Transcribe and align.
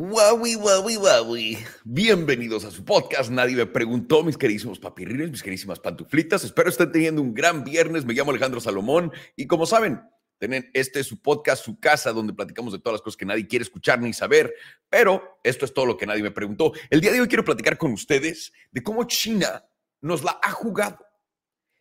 Wawi, 0.00 0.54
wawi, 0.54 0.96
wawi. 0.96 1.58
Bienvenidos 1.82 2.64
a 2.64 2.70
su 2.70 2.84
podcast. 2.84 3.32
Nadie 3.32 3.56
me 3.56 3.66
preguntó, 3.66 4.22
mis 4.22 4.38
queridísimos 4.38 4.78
papirrines, 4.78 5.28
mis 5.28 5.42
queridísimas 5.42 5.80
pantuflitas. 5.80 6.44
Espero 6.44 6.68
estén 6.68 6.92
teniendo 6.92 7.20
un 7.20 7.34
gran 7.34 7.64
viernes. 7.64 8.04
Me 8.04 8.14
llamo 8.14 8.30
Alejandro 8.30 8.60
Salomón 8.60 9.10
y 9.34 9.48
como 9.48 9.66
saben, 9.66 10.00
tienen 10.38 10.70
este 10.72 11.00
es 11.00 11.08
su 11.08 11.20
podcast, 11.20 11.64
su 11.64 11.80
casa, 11.80 12.12
donde 12.12 12.32
platicamos 12.32 12.72
de 12.72 12.78
todas 12.78 12.94
las 12.94 13.02
cosas 13.02 13.16
que 13.16 13.26
nadie 13.26 13.48
quiere 13.48 13.64
escuchar 13.64 14.00
ni 14.00 14.12
saber. 14.12 14.54
Pero 14.88 15.40
esto 15.42 15.64
es 15.64 15.74
todo 15.74 15.86
lo 15.86 15.96
que 15.96 16.06
nadie 16.06 16.22
me 16.22 16.30
preguntó. 16.30 16.72
El 16.90 17.00
día 17.00 17.10
de 17.10 17.20
hoy 17.20 17.26
quiero 17.26 17.44
platicar 17.44 17.76
con 17.76 17.90
ustedes 17.92 18.52
de 18.70 18.84
cómo 18.84 19.02
China 19.02 19.68
nos 20.00 20.22
la 20.22 20.38
ha 20.44 20.52
jugado. 20.52 21.04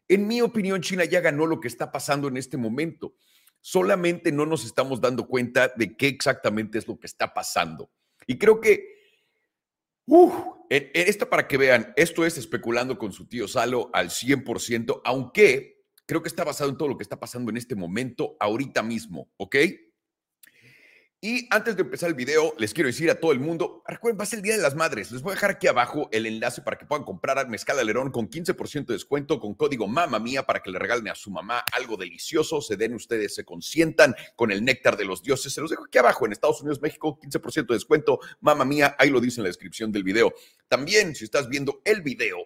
En 0.08 0.26
mi 0.26 0.42
opinión, 0.42 0.82
China 0.82 1.06
ya 1.06 1.22
ganó 1.22 1.46
lo 1.46 1.60
que 1.60 1.68
está 1.68 1.92
pasando 1.92 2.28
en 2.30 2.38
este 2.38 2.58
momento. 2.58 3.14
Solamente 3.62 4.32
no 4.32 4.48
nos 4.48 4.66
estamos 4.66 5.02
dando 5.02 5.28
cuenta 5.28 5.72
de 5.76 5.96
qué 5.96 6.08
exactamente 6.08 6.80
es 6.80 6.88
lo 6.88 6.98
que 6.98 7.06
está 7.06 7.32
pasando. 7.32 7.92
Y 8.28 8.38
creo 8.38 8.62
que, 8.62 8.86
uh, 10.06 10.32
en, 10.70 10.92
esto 10.94 11.30
para 11.30 11.48
que 11.48 11.58
vean, 11.58 11.94
esto 11.96 12.26
es 12.26 12.38
especulando 12.38 12.98
con 12.98 13.14
su 13.14 13.28
tío 13.28 13.48
Salo 13.48 13.90
al 13.94 14.10
100%, 14.10 15.02
aunque 15.06 15.86
creo 16.06 16.22
que 16.22 16.30
está 16.30 16.44
basado 16.44 16.70
en 16.70 16.78
todo 16.78 16.90
lo 16.90 16.98
que 16.98 17.04
está 17.04 17.20
pasando 17.20 17.50
en 17.50 17.58
este 17.58 17.76
momento, 17.76 18.36
ahorita 18.40 18.84
mismo, 18.84 19.32
¿ok? 19.38 19.56
Y 21.20 21.48
antes 21.50 21.76
de 21.76 21.82
empezar 21.82 22.10
el 22.10 22.16
video, 22.16 22.54
les 22.60 22.76
quiero 22.76 22.90
decir 22.90 23.10
a 23.10 23.20
todo 23.20 23.32
el 23.32 23.40
mundo, 23.40 23.82
recuerden, 23.88 24.20
va 24.20 24.24
a 24.24 24.28
ser 24.28 24.38
el 24.38 24.44
Día 24.44 24.56
de 24.56 24.62
las 24.62 24.76
Madres. 24.76 25.12
Les 25.12 25.24
voy 25.24 25.32
a 25.32 25.34
dejar 25.34 25.50
aquí 25.50 25.66
abajo 25.66 26.10
el 26.12 26.28
enlace 26.28 26.62
para 26.62 26.78
que 26.78 26.86
puedan 26.86 27.04
comprar 27.04 27.50
mezcal 27.50 27.80
alerón 27.80 28.12
con 28.12 28.30
15% 28.30 28.86
de 28.86 28.94
descuento 28.94 29.40
con 29.40 29.56
código 29.56 29.88
Mamma 29.88 30.20
Mía 30.20 30.44
para 30.44 30.60
que 30.62 30.70
le 30.70 30.78
regalen 30.78 31.08
a 31.08 31.16
su 31.16 31.32
mamá 31.32 31.64
algo 31.74 31.98
delicioso. 31.98 32.62
Se 32.62 32.78
den 32.78 32.94
ustedes, 32.94 33.34
se 33.34 33.44
consientan 33.44 34.16
con 34.36 34.52
el 34.52 34.64
néctar 34.64 34.96
de 34.96 35.06
los 35.06 35.24
dioses. 35.24 35.52
Se 35.52 35.60
los 35.60 35.72
dejo 35.72 35.86
aquí 35.86 35.98
abajo 35.98 36.28
en 36.28 36.34
Estados 36.34 36.62
Unidos, 36.62 36.84
México, 36.84 37.20
15% 37.20 37.66
de 37.66 37.74
descuento. 37.74 38.20
Mamma 38.40 38.64
Mía, 38.64 38.96
ahí 39.00 39.10
lo 39.10 39.20
dice 39.20 39.40
en 39.40 39.46
la 39.46 39.50
descripción 39.50 39.92
del 39.92 40.04
video. 40.04 40.36
También, 40.68 41.16
si 41.16 41.24
estás 41.24 41.50
viendo 41.50 41.82
el 41.84 42.04
video, 42.04 42.38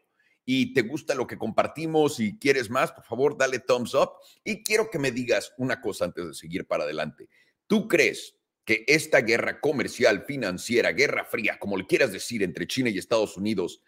y 0.45 0.73
te 0.73 0.81
gusta 0.81 1.13
lo 1.13 1.27
que 1.27 1.37
compartimos 1.37 2.19
y 2.19 2.39
quieres 2.39 2.69
más, 2.69 2.93
por 2.93 3.03
favor, 3.03 3.37
dale 3.37 3.59
thumbs 3.59 3.93
up. 3.95 4.11
Y 4.45 4.63
quiero 4.63 4.89
que 4.89 4.97
me 4.97 5.11
digas 5.11 5.53
una 5.57 5.81
cosa 5.81 6.05
antes 6.05 6.25
de 6.25 6.33
seguir 6.33 6.65
para 6.65 6.85
adelante. 6.85 7.27
¿Tú 7.67 7.87
crees 7.87 8.40
que 8.71 8.85
esta 8.87 9.19
guerra 9.19 9.59
comercial, 9.59 10.23
financiera, 10.25 10.93
guerra 10.93 11.25
fría, 11.25 11.59
como 11.59 11.75
le 11.75 11.85
quieras 11.85 12.13
decir, 12.13 12.41
entre 12.41 12.67
China 12.67 12.89
y 12.89 12.97
Estados 12.97 13.35
Unidos, 13.35 13.81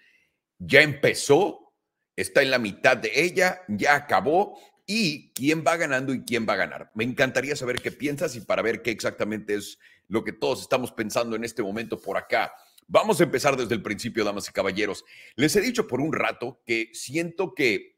ya 0.59 0.81
empezó, 0.81 1.72
está 2.17 2.42
en 2.42 2.52
la 2.52 2.59
mitad 2.59 2.98
de 2.98 3.09
ella, 3.16 3.62
ya 3.70 3.95
acabó. 3.95 4.59
¿Y 4.86 5.31
quién 5.31 5.64
va 5.66 5.78
ganando 5.78 6.14
y 6.14 6.25
quién 6.25 6.45
va 6.45 6.56
a 6.56 6.58
ganar? 6.58 6.92
Me 6.95 7.06
encantaría 7.06 7.56
saber 7.56 7.81
qué 7.81 7.94
piensas 7.94 8.36
y 8.36 8.42
para 8.42 8.62
ver 8.62 8.81
qué 8.81 8.92
exactamente 8.92 9.56
es 9.56 9.80
lo 10.09 10.25
que 10.25 10.34
todos 10.34 10.62
estamos 10.62 10.92
pensando 10.92 11.38
en 11.38 11.45
este 11.45 11.64
momento 11.64 11.97
por 11.97 12.18
acá. 12.18 12.52
Vamos 12.86 13.22
a 13.22 13.23
empezar 13.23 13.56
desde 13.56 13.75
el 13.75 13.81
principio, 13.81 14.25
damas 14.25 14.50
y 14.50 14.52
caballeros. 14.52 15.06
Les 15.38 15.56
he 15.56 15.62
dicho 15.62 15.88
por 15.88 16.02
un 16.02 16.12
rato 16.12 16.62
que 16.66 16.90
siento 16.92 17.53
que 17.53 17.92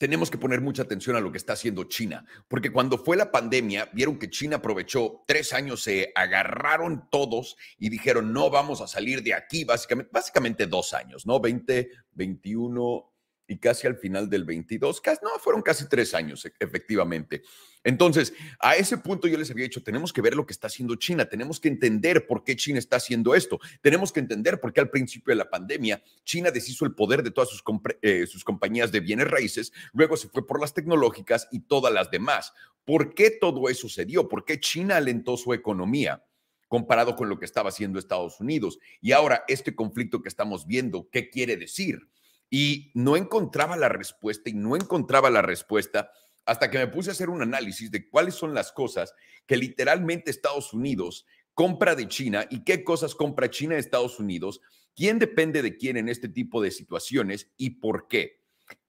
tenemos 0.00 0.30
que 0.30 0.38
poner 0.38 0.62
mucha 0.62 0.80
atención 0.80 1.14
a 1.14 1.20
lo 1.20 1.30
que 1.30 1.36
está 1.36 1.52
haciendo 1.52 1.84
China, 1.84 2.24
porque 2.48 2.72
cuando 2.72 2.96
fue 2.96 3.18
la 3.18 3.30
pandemia, 3.30 3.90
vieron 3.92 4.18
que 4.18 4.30
China 4.30 4.56
aprovechó 4.56 5.24
tres 5.26 5.52
años, 5.52 5.82
se 5.82 6.10
agarraron 6.14 7.06
todos 7.10 7.58
y 7.78 7.90
dijeron, 7.90 8.32
no 8.32 8.48
vamos 8.48 8.80
a 8.80 8.86
salir 8.86 9.22
de 9.22 9.34
aquí, 9.34 9.64
básicamente, 9.64 10.10
básicamente 10.10 10.66
dos 10.66 10.94
años, 10.94 11.26
¿no? 11.26 11.38
20, 11.38 11.90
21, 12.14 13.09
y 13.50 13.58
casi 13.58 13.88
al 13.88 13.96
final 13.96 14.30
del 14.30 14.44
22, 14.44 15.00
casi, 15.00 15.18
no, 15.24 15.30
fueron 15.40 15.60
casi 15.60 15.88
tres 15.88 16.14
años, 16.14 16.44
e, 16.44 16.52
efectivamente. 16.60 17.42
Entonces, 17.82 18.32
a 18.60 18.76
ese 18.76 18.96
punto 18.96 19.26
yo 19.26 19.36
les 19.36 19.50
había 19.50 19.64
dicho, 19.64 19.82
tenemos 19.82 20.12
que 20.12 20.20
ver 20.20 20.36
lo 20.36 20.46
que 20.46 20.52
está 20.52 20.68
haciendo 20.68 20.94
China, 20.94 21.28
tenemos 21.28 21.58
que 21.58 21.66
entender 21.66 22.28
por 22.28 22.44
qué 22.44 22.54
China 22.54 22.78
está 22.78 22.98
haciendo 22.98 23.34
esto, 23.34 23.58
tenemos 23.80 24.12
que 24.12 24.20
entender 24.20 24.60
por 24.60 24.72
qué 24.72 24.80
al 24.80 24.88
principio 24.88 25.32
de 25.32 25.34
la 25.34 25.50
pandemia 25.50 26.00
China 26.22 26.52
deshizo 26.52 26.84
el 26.84 26.94
poder 26.94 27.24
de 27.24 27.32
todas 27.32 27.50
sus, 27.50 27.64
eh, 28.02 28.24
sus 28.28 28.44
compañías 28.44 28.92
de 28.92 29.00
bienes 29.00 29.28
raíces, 29.28 29.72
luego 29.94 30.16
se 30.16 30.28
fue 30.28 30.46
por 30.46 30.60
las 30.60 30.72
tecnológicas 30.72 31.48
y 31.50 31.58
todas 31.58 31.92
las 31.92 32.08
demás. 32.08 32.52
¿Por 32.84 33.14
qué 33.14 33.32
todo 33.32 33.68
eso 33.68 33.88
se 33.88 34.04
dio? 34.04 34.28
¿Por 34.28 34.44
qué 34.44 34.60
China 34.60 34.96
alentó 34.96 35.36
su 35.36 35.52
economía? 35.52 36.24
comparado 36.68 37.16
con 37.16 37.28
lo 37.28 37.36
que 37.36 37.46
estaba 37.46 37.70
haciendo 37.70 37.98
Estados 37.98 38.38
Unidos. 38.38 38.78
Y 39.00 39.10
ahora 39.10 39.42
este 39.48 39.74
conflicto 39.74 40.22
que 40.22 40.28
estamos 40.28 40.68
viendo, 40.68 41.08
¿qué 41.10 41.28
quiere 41.28 41.56
decir? 41.56 42.08
Y 42.50 42.90
no 42.94 43.16
encontraba 43.16 43.76
la 43.76 43.88
respuesta 43.88 44.50
y 44.50 44.54
no 44.54 44.76
encontraba 44.76 45.30
la 45.30 45.40
respuesta 45.40 46.10
hasta 46.44 46.70
que 46.70 46.78
me 46.78 46.88
puse 46.88 47.10
a 47.10 47.12
hacer 47.12 47.30
un 47.30 47.42
análisis 47.42 47.90
de 47.90 48.08
cuáles 48.08 48.34
son 48.34 48.54
las 48.54 48.72
cosas 48.72 49.14
que 49.46 49.56
literalmente 49.56 50.30
Estados 50.30 50.72
Unidos 50.72 51.26
compra 51.54 51.94
de 51.94 52.08
China 52.08 52.46
y 52.50 52.64
qué 52.64 52.82
cosas 52.84 53.14
compra 53.14 53.50
China 53.50 53.74
de 53.74 53.80
Estados 53.80 54.18
Unidos, 54.18 54.60
quién 54.96 55.18
depende 55.18 55.62
de 55.62 55.76
quién 55.76 55.96
en 55.96 56.08
este 56.08 56.28
tipo 56.28 56.62
de 56.62 56.70
situaciones 56.70 57.50
y 57.56 57.70
por 57.70 58.08
qué. 58.08 58.40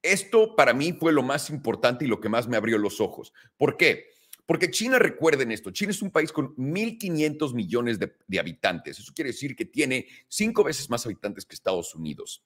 Esto 0.02 0.56
para 0.56 0.74
mí 0.74 0.94
fue 0.94 1.12
lo 1.12 1.24
más 1.24 1.50
importante 1.50 2.06
y 2.06 2.08
lo 2.08 2.20
que 2.20 2.30
más 2.30 2.48
me 2.48 2.58
abrió 2.58 2.78
los 2.78 3.02
ojos. 3.02 3.34
¿Por 3.58 3.78
qué? 3.78 4.06
Porque 4.46 4.72
China, 4.72 5.00
recuerden 5.00 5.52
esto, 5.52 5.72
China 5.72 5.92
es 5.92 6.02
un 6.02 6.12
país 6.12 6.32
con 6.32 6.56
1.500 6.56 7.54
millones 7.54 8.00
de, 8.00 8.16
de 8.28 8.40
habitantes. 8.40 9.00
Eso 9.00 9.14
quiere 9.14 9.32
decir 9.32 9.56
que 9.56 9.66
tiene 9.66 10.08
cinco 10.28 10.64
veces 10.64 10.90
más 10.90 11.06
habitantes 11.06 11.46
que 11.46 11.56
Estados 11.56 11.96
Unidos. 11.96 12.44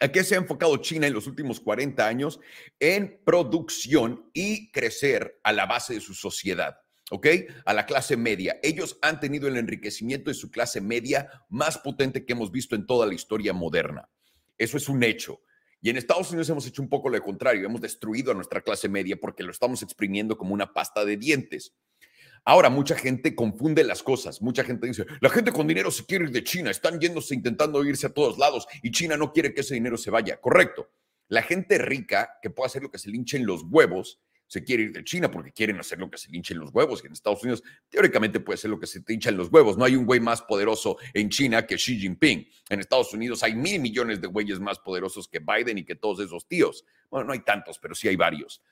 ¿A 0.00 0.08
qué 0.08 0.22
se 0.22 0.34
ha 0.34 0.38
enfocado 0.38 0.76
China 0.76 1.06
en 1.06 1.12
los 1.12 1.26
últimos 1.26 1.60
40 1.60 2.06
años? 2.06 2.40
En 2.78 3.20
producción 3.24 4.30
y 4.32 4.70
crecer 4.70 5.40
a 5.42 5.52
la 5.52 5.66
base 5.66 5.94
de 5.94 6.00
su 6.00 6.14
sociedad. 6.14 6.78
¿ok? 7.10 7.26
A 7.64 7.72
la 7.72 7.86
clase 7.86 8.16
media. 8.16 8.58
Ellos 8.62 8.98
han 9.02 9.20
tenido 9.20 9.48
el 9.48 9.56
enriquecimiento 9.56 10.30
de 10.30 10.34
su 10.34 10.50
clase 10.50 10.80
media 10.80 11.30
más 11.48 11.78
potente 11.78 12.24
que 12.24 12.32
hemos 12.32 12.50
visto 12.50 12.74
en 12.74 12.86
toda 12.86 13.06
la 13.06 13.14
historia 13.14 13.52
moderna. 13.52 14.08
Eso 14.56 14.76
es 14.76 14.88
un 14.88 15.02
hecho. 15.02 15.40
Y 15.80 15.90
en 15.90 15.96
Estados 15.96 16.30
Unidos 16.30 16.48
hemos 16.50 16.66
hecho 16.66 16.82
un 16.82 16.88
poco 16.88 17.08
lo 17.08 17.22
contrario. 17.22 17.64
Hemos 17.64 17.80
destruido 17.80 18.32
a 18.32 18.34
nuestra 18.34 18.60
clase 18.60 18.88
media 18.88 19.16
porque 19.20 19.44
lo 19.44 19.52
estamos 19.52 19.82
exprimiendo 19.82 20.36
como 20.36 20.54
una 20.54 20.72
pasta 20.72 21.04
de 21.04 21.16
dientes. 21.16 21.74
Ahora, 22.48 22.70
mucha 22.70 22.96
gente 22.96 23.34
confunde 23.34 23.84
las 23.84 24.02
cosas. 24.02 24.40
Mucha 24.40 24.64
gente 24.64 24.86
dice, 24.86 25.04
la 25.20 25.28
gente 25.28 25.52
con 25.52 25.66
dinero 25.66 25.90
se 25.90 26.06
quiere 26.06 26.24
ir 26.24 26.30
de 26.30 26.42
China, 26.42 26.70
están 26.70 26.98
yéndose 26.98 27.34
intentando 27.34 27.84
irse 27.84 28.06
a 28.06 28.14
todos 28.14 28.38
lados 28.38 28.66
y 28.82 28.90
China 28.90 29.18
no 29.18 29.34
quiere 29.34 29.52
que 29.52 29.60
ese 29.60 29.74
dinero 29.74 29.98
se 29.98 30.10
vaya. 30.10 30.40
Correcto. 30.40 30.88
La 31.28 31.42
gente 31.42 31.76
rica 31.76 32.38
que 32.40 32.48
puede 32.48 32.68
hacer 32.68 32.82
lo 32.82 32.90
que 32.90 32.96
se 32.96 33.10
linche 33.10 33.36
en 33.36 33.44
los 33.44 33.64
huevos, 33.68 34.22
se 34.46 34.64
quiere 34.64 34.84
ir 34.84 34.92
de 34.92 35.04
China 35.04 35.30
porque 35.30 35.52
quieren 35.52 35.78
hacer 35.78 35.98
lo 35.98 36.10
que 36.10 36.16
se 36.16 36.30
linche 36.30 36.54
en 36.54 36.60
los 36.60 36.70
huevos. 36.72 37.02
Y 37.04 37.08
en 37.08 37.12
Estados 37.12 37.42
Unidos, 37.42 37.62
teóricamente 37.90 38.40
puede 38.40 38.56
ser 38.56 38.70
lo 38.70 38.80
que 38.80 38.86
se 38.86 39.02
hincha 39.06 39.28
en 39.28 39.36
los 39.36 39.52
huevos. 39.52 39.76
No 39.76 39.84
hay 39.84 39.94
un 39.94 40.06
güey 40.06 40.20
más 40.20 40.40
poderoso 40.40 40.96
en 41.12 41.28
China 41.28 41.66
que 41.66 41.76
Xi 41.76 42.00
Jinping. 42.00 42.48
En 42.70 42.80
Estados 42.80 43.12
Unidos 43.12 43.42
hay 43.42 43.54
mil 43.56 43.78
millones 43.78 44.22
de 44.22 44.26
güeyes 44.26 44.58
más 44.58 44.78
poderosos 44.78 45.28
que 45.28 45.40
Biden 45.40 45.76
y 45.76 45.84
que 45.84 45.96
todos 45.96 46.20
esos 46.20 46.48
tíos. 46.48 46.86
Bueno, 47.10 47.26
no 47.26 47.34
hay 47.34 47.40
tantos, 47.40 47.78
pero 47.78 47.94
sí 47.94 48.08
hay 48.08 48.16
varios. 48.16 48.62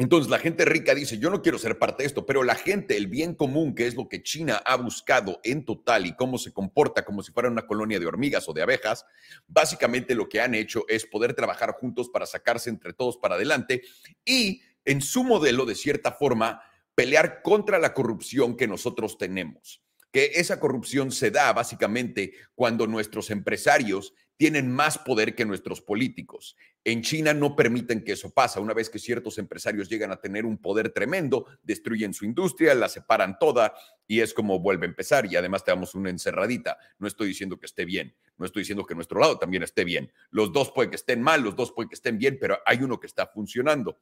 Entonces 0.00 0.30
la 0.30 0.38
gente 0.38 0.64
rica 0.64 0.94
dice, 0.94 1.18
yo 1.18 1.28
no 1.28 1.42
quiero 1.42 1.58
ser 1.58 1.76
parte 1.76 2.04
de 2.04 2.06
esto, 2.06 2.24
pero 2.24 2.44
la 2.44 2.54
gente, 2.54 2.96
el 2.96 3.08
bien 3.08 3.34
común, 3.34 3.74
que 3.74 3.88
es 3.88 3.96
lo 3.96 4.08
que 4.08 4.22
China 4.22 4.62
ha 4.64 4.76
buscado 4.76 5.40
en 5.42 5.64
total 5.64 6.06
y 6.06 6.14
cómo 6.14 6.38
se 6.38 6.52
comporta 6.52 7.04
como 7.04 7.20
si 7.24 7.32
fuera 7.32 7.50
una 7.50 7.66
colonia 7.66 7.98
de 7.98 8.06
hormigas 8.06 8.48
o 8.48 8.52
de 8.52 8.62
abejas, 8.62 9.04
básicamente 9.48 10.14
lo 10.14 10.28
que 10.28 10.40
han 10.40 10.54
hecho 10.54 10.84
es 10.88 11.04
poder 11.04 11.34
trabajar 11.34 11.72
juntos 11.72 12.10
para 12.10 12.26
sacarse 12.26 12.70
entre 12.70 12.92
todos 12.92 13.16
para 13.16 13.34
adelante 13.34 13.82
y 14.24 14.62
en 14.84 15.00
su 15.02 15.24
modelo, 15.24 15.66
de 15.66 15.74
cierta 15.74 16.12
forma, 16.12 16.62
pelear 16.94 17.42
contra 17.42 17.80
la 17.80 17.92
corrupción 17.92 18.56
que 18.56 18.68
nosotros 18.68 19.18
tenemos. 19.18 19.82
Que 20.12 20.30
esa 20.36 20.60
corrupción 20.60 21.10
se 21.10 21.32
da 21.32 21.52
básicamente 21.52 22.34
cuando 22.54 22.86
nuestros 22.86 23.30
empresarios 23.30 24.14
tienen 24.38 24.70
más 24.70 24.98
poder 24.98 25.34
que 25.34 25.44
nuestros 25.44 25.82
políticos. 25.82 26.56
En 26.84 27.02
China 27.02 27.34
no 27.34 27.56
permiten 27.56 28.04
que 28.04 28.12
eso 28.12 28.30
pase. 28.30 28.60
Una 28.60 28.72
vez 28.72 28.88
que 28.88 29.00
ciertos 29.00 29.36
empresarios 29.36 29.88
llegan 29.88 30.12
a 30.12 30.20
tener 30.20 30.46
un 30.46 30.58
poder 30.58 30.90
tremendo, 30.90 31.46
destruyen 31.64 32.14
su 32.14 32.24
industria, 32.24 32.72
la 32.76 32.88
separan 32.88 33.36
toda 33.38 33.74
y 34.06 34.20
es 34.20 34.32
como 34.32 34.60
vuelve 34.60 34.86
a 34.86 34.88
empezar. 34.88 35.26
Y 35.26 35.34
además 35.34 35.64
te 35.64 35.72
damos 35.72 35.96
una 35.96 36.08
encerradita. 36.08 36.78
No 37.00 37.08
estoy 37.08 37.26
diciendo 37.26 37.58
que 37.58 37.66
esté 37.66 37.84
bien, 37.84 38.14
no 38.36 38.46
estoy 38.46 38.62
diciendo 38.62 38.86
que 38.86 38.94
nuestro 38.94 39.18
lado 39.18 39.38
también 39.40 39.64
esté 39.64 39.84
bien. 39.84 40.12
Los 40.30 40.52
dos 40.52 40.70
pueden 40.70 40.90
que 40.90 40.96
estén 40.96 41.20
mal, 41.20 41.42
los 41.42 41.56
dos 41.56 41.72
pueden 41.72 41.88
que 41.88 41.96
estén 41.96 42.16
bien, 42.16 42.38
pero 42.40 42.60
hay 42.64 42.78
uno 42.78 43.00
que 43.00 43.08
está 43.08 43.26
funcionando. 43.26 43.98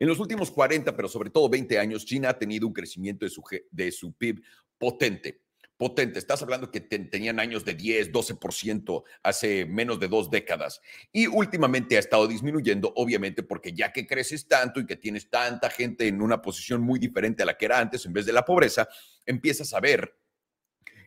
En 0.00 0.08
los 0.08 0.18
últimos 0.18 0.50
40, 0.50 0.94
pero 0.96 1.08
sobre 1.08 1.30
todo 1.30 1.48
20 1.48 1.78
años, 1.78 2.04
China 2.04 2.30
ha 2.30 2.38
tenido 2.38 2.66
un 2.66 2.72
crecimiento 2.72 3.24
de 3.24 3.30
su, 3.30 3.42
de 3.70 3.92
su 3.92 4.12
PIB 4.12 4.42
potente 4.76 5.45
potente. 5.76 6.18
Estás 6.18 6.42
hablando 6.42 6.70
que 6.70 6.80
tenían 6.80 7.40
años 7.40 7.64
de 7.64 7.74
10, 7.74 8.12
12% 8.12 9.04
hace 9.22 9.66
menos 9.66 10.00
de 10.00 10.08
dos 10.08 10.30
décadas. 10.30 10.80
Y 11.12 11.26
últimamente 11.26 11.96
ha 11.96 12.00
estado 12.00 12.26
disminuyendo, 12.26 12.92
obviamente, 12.96 13.42
porque 13.42 13.72
ya 13.72 13.92
que 13.92 14.06
creces 14.06 14.48
tanto 14.48 14.80
y 14.80 14.86
que 14.86 14.96
tienes 14.96 15.28
tanta 15.28 15.70
gente 15.70 16.06
en 16.08 16.22
una 16.22 16.40
posición 16.40 16.82
muy 16.82 16.98
diferente 16.98 17.42
a 17.42 17.46
la 17.46 17.56
que 17.56 17.66
era 17.66 17.78
antes, 17.78 18.06
en 18.06 18.12
vez 18.12 18.26
de 18.26 18.32
la 18.32 18.44
pobreza, 18.44 18.88
empiezas 19.24 19.72
a 19.74 19.80
ver 19.80 20.16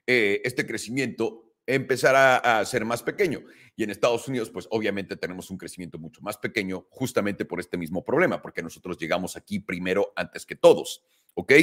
eh, 0.06 0.42
este 0.44 0.66
crecimiento 0.66 1.45
empezar 1.66 2.16
a, 2.16 2.60
a, 2.60 2.66
ser 2.66 2.83
más 2.83 3.04
pequeño. 3.04 3.44
Y 3.75 3.83
en 3.83 3.92
Estados 3.92 4.27
Unidos, 4.27 4.50
pues 4.50 4.68
obviamente 4.71 5.16
tenemos 5.16 5.51
un 5.51 5.57
crecimiento 5.57 6.00
mucho 6.00 6.21
más 6.21 6.38
pequeño 6.38 6.88
justamente 6.89 7.45
por 7.45 7.60
este 7.60 7.77
mismo 7.77 8.04
problema, 8.04 8.42
porque 8.42 8.63
nosotros 8.63 8.98
llegamos 8.98 9.36
aquí 9.36 9.60
primero 9.60 10.12
antes 10.16 10.45
que 10.45 10.56
todos, 10.56 11.04
¿ok? 11.36 11.54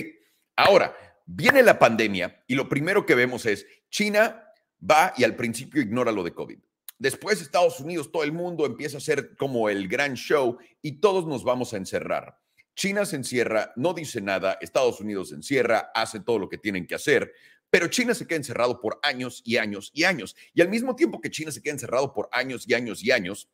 Ahora, 0.55 0.97
viene 1.27 1.63
la 1.63 1.79
pandemia 1.79 2.45
y 2.47 2.55
lo 2.55 2.69
primero 2.69 3.05
que 3.05 3.15
vemos 3.15 3.45
es 3.47 3.67
China 3.91 4.45
va 4.81 5.13
y 5.17 5.25
al 5.25 5.37
principio 5.37 5.83
ignora 5.83 6.13
lo 6.13 6.23
de 6.23 6.33
COVID. 6.33 6.59
Después 6.99 7.43
Estados 7.43 7.81
Unidos, 7.81 8.11
todo 8.11 8.25
el 8.25 8.33
mundo 8.33 8.65
empieza 8.65 8.97
a 8.97 8.99
hacer 8.99 9.37
como 9.37 9.69
el 9.69 9.87
gran 9.87 10.15
show 10.15 10.57
y 10.81 11.01
todos 11.01 11.27
nos 11.27 11.45
vamos 11.45 11.75
a 11.75 11.77
encerrar. 11.77 12.39
China 12.75 13.05
se 13.05 13.17
encierra, 13.17 13.73
no 13.77 13.93
dice 13.93 14.21
nada, 14.21 14.57
Estados 14.61 15.01
Unidos 15.01 15.31
se 15.31 15.35
encierra, 15.35 15.91
hace 15.95 16.21
todo 16.21 16.39
lo 16.39 16.49
que 16.49 16.59
tienen 16.59 16.87
que 16.87 16.95
hacer, 16.95 17.33
pero 17.69 17.89
China 17.89 18.15
se 18.15 18.27
queda 18.27 18.37
encerrado 18.39 18.81
por 18.81 18.99
años 19.03 19.43
y 19.45 19.57
años 19.57 19.91
y 19.93 20.05
años. 20.05 20.37
Y 20.55 20.63
al 20.63 20.69
mismo 20.69 20.95
tiempo 20.95 21.21
que 21.21 21.31
China 21.31 21.51
se 21.51 21.61
queda 21.61 21.75
encerrado 21.75 22.15
por 22.15 22.29
años 22.33 22.67
y 22.67 22.75
años 22.75 23.03
y 23.03 23.11
años, 23.11 23.51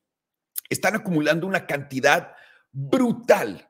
están 0.69 0.95
acumulando 0.95 1.47
una 1.47 1.67
cantidad 1.67 2.35
brutal 2.73 3.69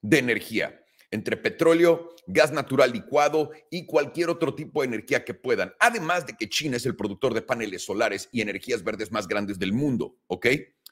de 0.00 0.18
energía 0.18 0.79
entre 1.10 1.36
petróleo, 1.36 2.14
gas 2.26 2.52
natural 2.52 2.92
licuado 2.92 3.50
y 3.70 3.86
cualquier 3.86 4.30
otro 4.30 4.54
tipo 4.54 4.80
de 4.80 4.88
energía 4.88 5.24
que 5.24 5.34
puedan. 5.34 5.74
Además 5.80 6.26
de 6.26 6.36
que 6.36 6.48
China 6.48 6.76
es 6.76 6.86
el 6.86 6.96
productor 6.96 7.34
de 7.34 7.42
paneles 7.42 7.84
solares 7.84 8.28
y 8.32 8.40
energías 8.40 8.84
verdes 8.84 9.10
más 9.10 9.26
grandes 9.26 9.58
del 9.58 9.72
mundo, 9.72 10.16
¿ok? 10.28 10.46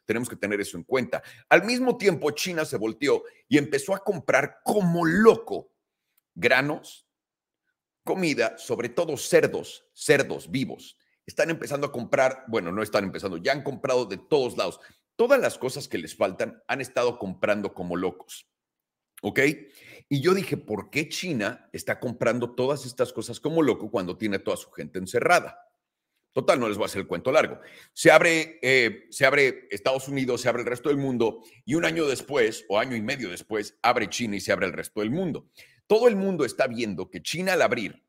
Tenemos 0.05 0.29
que 0.29 0.37
tener 0.37 0.61
eso 0.61 0.77
en 0.77 0.85
cuenta. 0.85 1.23
Al 1.49 1.65
mismo 1.65 1.99
tiempo, 1.99 2.31
China 2.31 2.65
se 2.65 2.79
volteó 2.79 3.25
y 3.49 3.59
empezó 3.59 3.95
a 3.95 4.03
comprar 4.03 4.61
como 4.65 5.05
loco 5.05 5.71
granos, 6.35 7.07
comida, 8.05 8.57
sobre 8.57 8.89
todo 8.89 9.17
cerdos, 9.19 9.85
cerdos 9.93 10.51
vivos. 10.51 10.97
Están 11.27 11.51
empezando 11.51 11.87
a 11.87 11.93
comprar, 11.93 12.45
bueno, 12.49 12.73
no 12.73 12.83
están 12.83 13.05
empezando, 13.05 13.37
ya 13.37 13.53
han 13.53 13.63
comprado 13.63 14.07
de 14.07 14.17
todos 14.17 14.57
lados. 14.57 14.81
Todas 15.15 15.39
las 15.41 15.59
cosas 15.59 15.89
que 15.89 15.99
les 15.99 16.17
faltan 16.17 16.63
han 16.69 16.81
estado 16.81 17.19
comprando 17.19 17.75
como 17.75 17.97
locos. 17.97 18.49
¿Ok? 19.23 19.41
Y 20.09 20.21
yo 20.21 20.33
dije, 20.33 20.57
¿por 20.57 20.91
qué 20.91 21.09
China 21.09 21.69
está 21.73 22.01
comprando 22.01 22.55
todas 22.55 22.87
estas 22.87 23.13
cosas 23.13 23.41
como 23.41 23.63
loco 23.63 23.91
cuando 23.91 24.17
tiene 24.17 24.39
toda 24.39 24.57
su 24.57 24.71
gente 24.71 24.99
encerrada? 24.99 25.59
Total, 26.33 26.61
no 26.61 26.69
les 26.69 26.77
voy 26.77 26.85
a 26.85 26.87
hacer 26.87 27.01
el 27.03 27.09
cuento 27.09 27.33
largo. 27.33 27.61
Se 27.93 28.11
abre, 28.11 28.59
eh, 28.63 29.07
se 29.11 29.27
abre 29.27 29.67
Estados 29.71 30.09
Unidos, 30.09 30.41
se 30.41 30.49
abre 30.49 30.63
el 30.63 30.69
resto 30.69 30.89
del 30.89 30.99
mundo 30.99 31.43
y 31.65 31.75
un 31.75 31.85
año 31.85 32.07
después 32.07 32.65
o 32.69 32.79
año 32.79 32.97
y 32.97 33.03
medio 33.03 33.29
después 33.29 33.77
abre 33.83 34.09
China 34.09 34.37
y 34.37 34.41
se 34.41 34.53
abre 34.53 34.67
el 34.67 34.73
resto 34.73 35.01
del 35.01 35.11
mundo. 35.11 35.51
Todo 35.87 36.07
el 36.07 36.17
mundo 36.17 36.45
está 36.45 36.67
viendo 36.67 37.11
que 37.11 37.23
China 37.23 37.55
al 37.55 37.63
abrir 37.63 38.05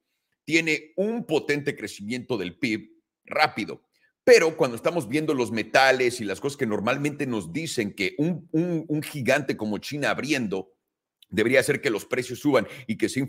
tiene 0.46 0.94
un 0.96 1.26
potente 1.26 1.76
crecimiento 1.76 2.38
del 2.38 2.58
PIB 2.58 2.92
rápido. 3.26 3.84
Pero 4.24 4.56
cuando 4.56 4.76
estamos 4.76 5.08
viendo 5.10 5.34
los 5.34 5.52
metales 5.52 6.22
y 6.22 6.24
las 6.24 6.40
cosas 6.40 6.58
que 6.58 6.68
normalmente 6.68 7.26
nos 7.26 7.52
dicen 7.52 7.94
que 7.94 8.16
un, 8.20 8.48
un 8.52 9.02
gigante 9.02 9.58
como 9.58 9.80
China 9.80 10.12
abriendo 10.12 10.72
debería 11.30 11.64
ser 11.64 11.82
que 11.82 11.90
los 11.90 12.06
precios 12.06 12.40
suban 12.40 12.68
y 12.88 12.98
que 12.98 13.10
sea 13.10 13.24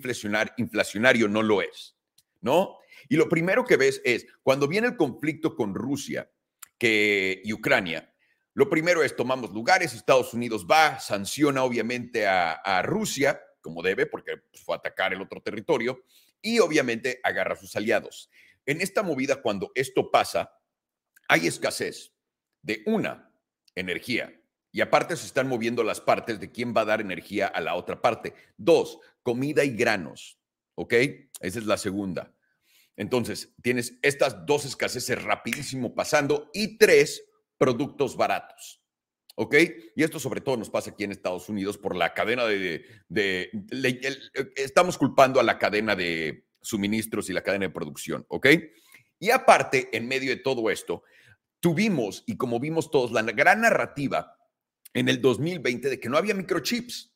inflacionario 0.56 1.28
no 1.28 1.42
lo 1.42 1.62
es, 1.62 1.96
¿no? 2.40 2.76
Y 3.08 3.16
lo 3.16 3.28
primero 3.28 3.64
que 3.64 3.76
ves 3.76 4.00
es, 4.04 4.26
cuando 4.42 4.68
viene 4.68 4.88
el 4.88 4.96
conflicto 4.96 5.54
con 5.54 5.74
Rusia 5.74 6.30
que, 6.78 7.40
y 7.44 7.52
Ucrania, 7.52 8.14
lo 8.54 8.68
primero 8.68 9.02
es 9.02 9.14
tomamos 9.14 9.52
lugares, 9.52 9.94
Estados 9.94 10.34
Unidos 10.34 10.66
va, 10.70 10.98
sanciona 10.98 11.62
obviamente 11.62 12.26
a, 12.26 12.82
Rusia, 12.82 13.40
como 13.60 13.82
debe, 13.82 14.06
porque 14.06 14.38
pues, 14.50 14.62
fue 14.62 14.74
a 14.74 14.78
atacar 14.78 15.12
el 15.12 15.22
otro 15.22 15.40
territorio, 15.40 16.02
y 16.42 16.58
obviamente 16.58 17.20
agarra 17.22 17.54
a 17.54 17.56
sus 17.56 17.76
aliados. 17.76 18.30
En 18.66 18.80
esta 18.80 19.02
movida, 19.02 19.40
cuando 19.40 19.70
esto 19.74 20.10
pasa, 20.10 20.52
hay 21.28 21.46
escasez 21.46 22.12
de 22.62 22.82
una, 22.86 23.32
energía, 23.74 24.39
y 24.72 24.80
aparte 24.80 25.16
se 25.16 25.26
están 25.26 25.48
moviendo 25.48 25.82
las 25.82 26.00
partes 26.00 26.38
de 26.38 26.52
quién 26.52 26.74
va 26.76 26.82
a 26.82 26.86
dar 26.86 27.00
energía 27.00 27.46
a 27.46 27.60
la 27.60 27.74
otra 27.74 28.00
parte. 28.00 28.34
Dos, 28.56 28.98
comida 29.22 29.64
y 29.64 29.70
granos. 29.70 30.38
¿Ok? 30.76 30.94
Esa 31.40 31.58
es 31.58 31.66
la 31.66 31.76
segunda. 31.76 32.32
Entonces, 32.96 33.54
tienes 33.62 33.98
estas 34.02 34.46
dos 34.46 34.64
escaseces 34.64 35.22
rapidísimo 35.22 35.94
pasando 35.94 36.50
y 36.52 36.78
tres, 36.78 37.24
productos 37.58 38.16
baratos. 38.16 38.82
¿Ok? 39.34 39.56
Y 39.96 40.02
esto 40.02 40.20
sobre 40.20 40.40
todo 40.40 40.56
nos 40.56 40.70
pasa 40.70 40.90
aquí 40.90 41.04
en 41.04 41.12
Estados 41.12 41.48
Unidos 41.48 41.76
por 41.76 41.96
la 41.96 42.14
cadena 42.14 42.44
de... 42.46 42.84
estamos 44.54 44.98
culpando 44.98 45.40
a 45.40 45.42
la 45.42 45.58
cadena 45.58 45.96
de 45.96 46.46
suministros 46.60 47.28
y 47.28 47.32
la 47.32 47.42
cadena 47.42 47.66
de 47.66 47.72
producción. 47.72 48.24
¿Ok? 48.28 48.46
Y 49.18 49.30
aparte, 49.30 49.88
en 49.92 50.06
medio 50.06 50.30
de 50.30 50.36
todo 50.36 50.70
esto, 50.70 51.02
tuvimos, 51.58 52.22
y 52.26 52.36
como 52.36 52.60
vimos 52.60 52.90
todos, 52.90 53.12
la 53.12 53.22
gran 53.22 53.62
narrativa 53.62 54.36
en 54.94 55.08
el 55.08 55.20
2020 55.20 55.88
de 55.88 56.00
que 56.00 56.08
no 56.08 56.16
había 56.16 56.34
microchips. 56.34 57.12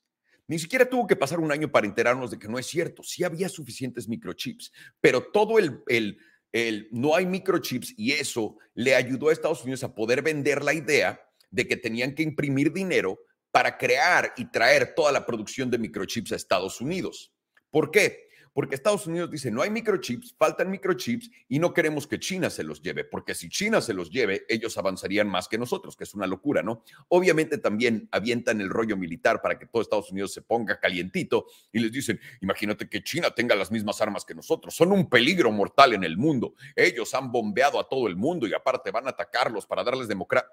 Ni 0.46 0.58
siquiera 0.58 0.88
tuvo 0.88 1.06
que 1.06 1.16
pasar 1.16 1.40
un 1.40 1.50
año 1.50 1.70
para 1.70 1.86
enterarnos 1.86 2.30
de 2.30 2.38
que 2.38 2.48
no 2.48 2.58
es 2.58 2.66
cierto. 2.66 3.02
Sí 3.02 3.24
había 3.24 3.48
suficientes 3.48 4.08
microchips, 4.08 4.72
pero 5.00 5.22
todo 5.22 5.58
el, 5.58 5.82
el, 5.86 6.18
el 6.52 6.88
no 6.92 7.16
hay 7.16 7.26
microchips 7.26 7.94
y 7.96 8.12
eso 8.12 8.58
le 8.74 8.94
ayudó 8.94 9.28
a 9.28 9.32
Estados 9.32 9.62
Unidos 9.62 9.84
a 9.84 9.94
poder 9.94 10.22
vender 10.22 10.62
la 10.62 10.74
idea 10.74 11.20
de 11.50 11.66
que 11.66 11.76
tenían 11.76 12.14
que 12.14 12.22
imprimir 12.22 12.72
dinero 12.72 13.18
para 13.50 13.78
crear 13.78 14.32
y 14.36 14.46
traer 14.46 14.94
toda 14.94 15.12
la 15.12 15.24
producción 15.24 15.70
de 15.70 15.78
microchips 15.78 16.32
a 16.32 16.36
Estados 16.36 16.80
Unidos. 16.80 17.32
¿Por 17.70 17.90
qué? 17.90 18.23
Porque 18.54 18.76
Estados 18.76 19.06
Unidos 19.06 19.30
dice, 19.30 19.50
no 19.50 19.62
hay 19.62 19.70
microchips, 19.70 20.34
faltan 20.38 20.70
microchips 20.70 21.28
y 21.48 21.58
no 21.58 21.74
queremos 21.74 22.06
que 22.06 22.20
China 22.20 22.48
se 22.48 22.62
los 22.62 22.80
lleve, 22.80 23.04
porque 23.04 23.34
si 23.34 23.48
China 23.48 23.80
se 23.80 23.92
los 23.92 24.10
lleve, 24.10 24.46
ellos 24.48 24.78
avanzarían 24.78 25.28
más 25.28 25.48
que 25.48 25.58
nosotros, 25.58 25.96
que 25.96 26.04
es 26.04 26.14
una 26.14 26.26
locura, 26.26 26.62
¿no? 26.62 26.84
Obviamente 27.08 27.58
también 27.58 28.08
avientan 28.12 28.60
el 28.60 28.70
rollo 28.70 28.96
militar 28.96 29.42
para 29.42 29.58
que 29.58 29.66
todo 29.66 29.82
Estados 29.82 30.12
Unidos 30.12 30.32
se 30.32 30.40
ponga 30.40 30.78
calientito 30.78 31.46
y 31.72 31.80
les 31.80 31.90
dicen, 31.90 32.20
imagínate 32.40 32.88
que 32.88 33.02
China 33.02 33.32
tenga 33.32 33.56
las 33.56 33.72
mismas 33.72 34.00
armas 34.00 34.24
que 34.24 34.34
nosotros, 34.34 34.74
son 34.74 34.92
un 34.92 35.10
peligro 35.10 35.50
mortal 35.50 35.92
en 35.92 36.04
el 36.04 36.16
mundo, 36.16 36.54
ellos 36.76 37.12
han 37.14 37.32
bombeado 37.32 37.80
a 37.80 37.88
todo 37.88 38.06
el 38.06 38.16
mundo 38.16 38.46
y 38.46 38.54
aparte 38.54 38.92
van 38.92 39.08
a 39.08 39.10
atacarlos 39.10 39.66
para 39.66 39.82
darles 39.82 40.06
democracia. 40.06 40.48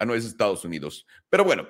Ah, 0.00 0.06
no, 0.06 0.14
es 0.14 0.24
Estados 0.24 0.64
Unidos. 0.64 1.06
Pero 1.28 1.44
bueno, 1.44 1.68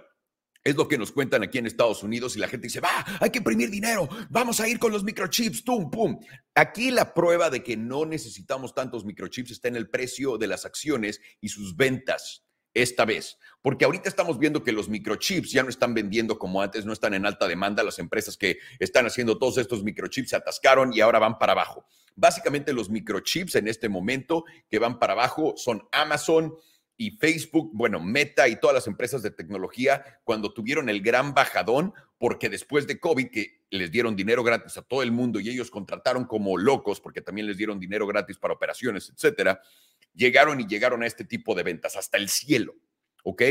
es 0.63 0.77
lo 0.77 0.89
que 0.89 0.99
nos 0.99 1.13
cuentan 1.13 1.43
aquí 1.43 1.59
en 1.59 1.67
Estados 1.67 2.03
Unidos 2.03 2.37
y 2.37 2.39
la 2.39 2.49
gente 2.49 2.67
dice, 2.67 2.81
va, 2.81 3.05
hay 3.21 3.31
que 3.31 3.39
imprimir 3.39 3.71
dinero, 3.71 4.09
vamos 4.29 4.61
a 4.61 4.69
ir 4.69 4.79
con 4.79 4.93
los 4.93 5.05
microchips, 5.05 5.65
tum, 5.65 5.91
pum. 5.91 6.21
Aquí 6.55 6.91
la 6.91 7.15
prueba 7.15 7.51
de 7.51 7.63
que 7.63 7.77
no 7.77 8.05
necesitamos 8.05 8.75
tantos 8.75 9.05
microchips 9.05 9.53
está 9.53 9.69
en 9.69 9.77
el 9.77 9.89
precio 9.89 10.39
de 10.39 10.47
las 10.47 10.65
acciones 10.65 11.21
y 11.41 11.49
sus 11.49 11.77
ventas 11.77 12.45
esta 12.73 13.05
vez, 13.05 13.39
porque 13.63 13.85
ahorita 13.85 14.09
estamos 14.09 14.39
viendo 14.39 14.63
que 14.63 14.71
los 14.71 14.89
microchips 14.89 15.51
ya 15.51 15.63
no 15.63 15.71
están 15.71 15.93
vendiendo 15.93 16.39
como 16.39 16.63
antes, 16.63 16.85
no 16.85 16.93
están 16.93 17.15
en 17.15 17.27
alta 17.27 17.49
demanda, 17.49 17.83
las 17.83 17.99
empresas 17.99 18.37
que 18.37 18.59
están 18.79 19.07
haciendo 19.07 19.39
todos 19.39 19.59
estos 19.59 19.83
microchips 19.83 20.31
se 20.31 20.37
atascaron 20.37 20.93
y 20.93 21.01
ahora 21.01 21.19
van 21.19 21.39
para 21.39 21.53
abajo. 21.53 21.85
Básicamente 22.15 22.73
los 22.73 22.91
microchips 22.91 23.57
en 23.57 23.67
este 23.67 23.89
momento 23.89 24.45
que 24.69 24.79
van 24.79 24.99
para 24.99 25.15
abajo 25.15 25.55
son 25.57 25.83
Amazon, 25.91 26.55
y 27.01 27.13
Facebook, 27.13 27.71
bueno, 27.73 27.99
Meta 27.99 28.47
y 28.47 28.57
todas 28.57 28.75
las 28.75 28.87
empresas 28.87 29.23
de 29.23 29.31
tecnología 29.31 30.21
cuando 30.23 30.53
tuvieron 30.53 30.91
el 30.91 31.01
gran 31.01 31.33
bajadón, 31.33 31.95
porque 32.19 32.51
después 32.51 32.87
de 32.87 33.01
COVID, 33.01 33.31
que 33.31 33.65
les 33.71 33.91
dieron 33.91 34.15
dinero 34.15 34.45
gratis 34.45 34.77
a 34.77 34.83
todo 34.83 35.03
el 35.03 35.11
mundo 35.11 35.41
y 35.41 35.49
ellos 35.49 35.71
contrataron 35.71 36.27
como 36.27 36.59
locos, 36.59 37.01
porque 37.01 37.23
también 37.23 37.47
les 37.47 37.57
dieron 37.57 37.81
dinero 37.81 38.07
gratis 38.07 38.37
para 38.37 38.53
operaciones, 38.53 39.11
etcétera, 39.17 39.63
llegaron 40.13 40.61
y 40.61 40.67
llegaron 40.67 41.03
a 41.03 41.07
este 41.07 41.25
tipo 41.25 41.55
de 41.55 41.63
ventas 41.63 41.97
hasta 41.97 42.19
el 42.19 42.29
cielo. 42.29 42.75
¿Ok? 43.25 43.45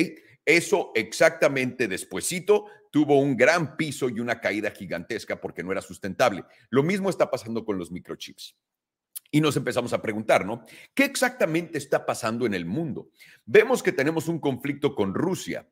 Eso 0.46 0.92
exactamente 0.94 1.88
despuesito 1.88 2.68
tuvo 2.92 3.20
un 3.20 3.36
gran 3.36 3.78
piso 3.78 4.10
y 4.10 4.20
una 4.20 4.40
caída 4.40 4.70
gigantesca 4.70 5.42
porque 5.42 5.64
no 5.64 5.72
era 5.72 5.82
sustentable. 5.82 6.44
Lo 6.70 6.84
mismo 6.84 7.10
está 7.10 7.32
pasando 7.32 7.66
con 7.66 7.80
los 7.80 7.90
microchips. 7.90 8.56
Y 9.32 9.42
nos 9.42 9.56
empezamos 9.58 9.94
a 9.94 10.02
preguntar, 10.02 10.46
¿no? 10.46 10.66
¿Qué 10.94 11.04
exactamente 11.04 11.78
está 11.78 12.06
pasando 12.06 12.46
en 12.46 12.54
el 12.54 12.66
mundo? 12.66 13.10
Vemos 13.46 13.84
que 13.84 13.92
tenemos 13.92 14.28
un 14.28 14.40
conflicto 14.40 14.96
con 14.96 15.14
Rusia, 15.14 15.68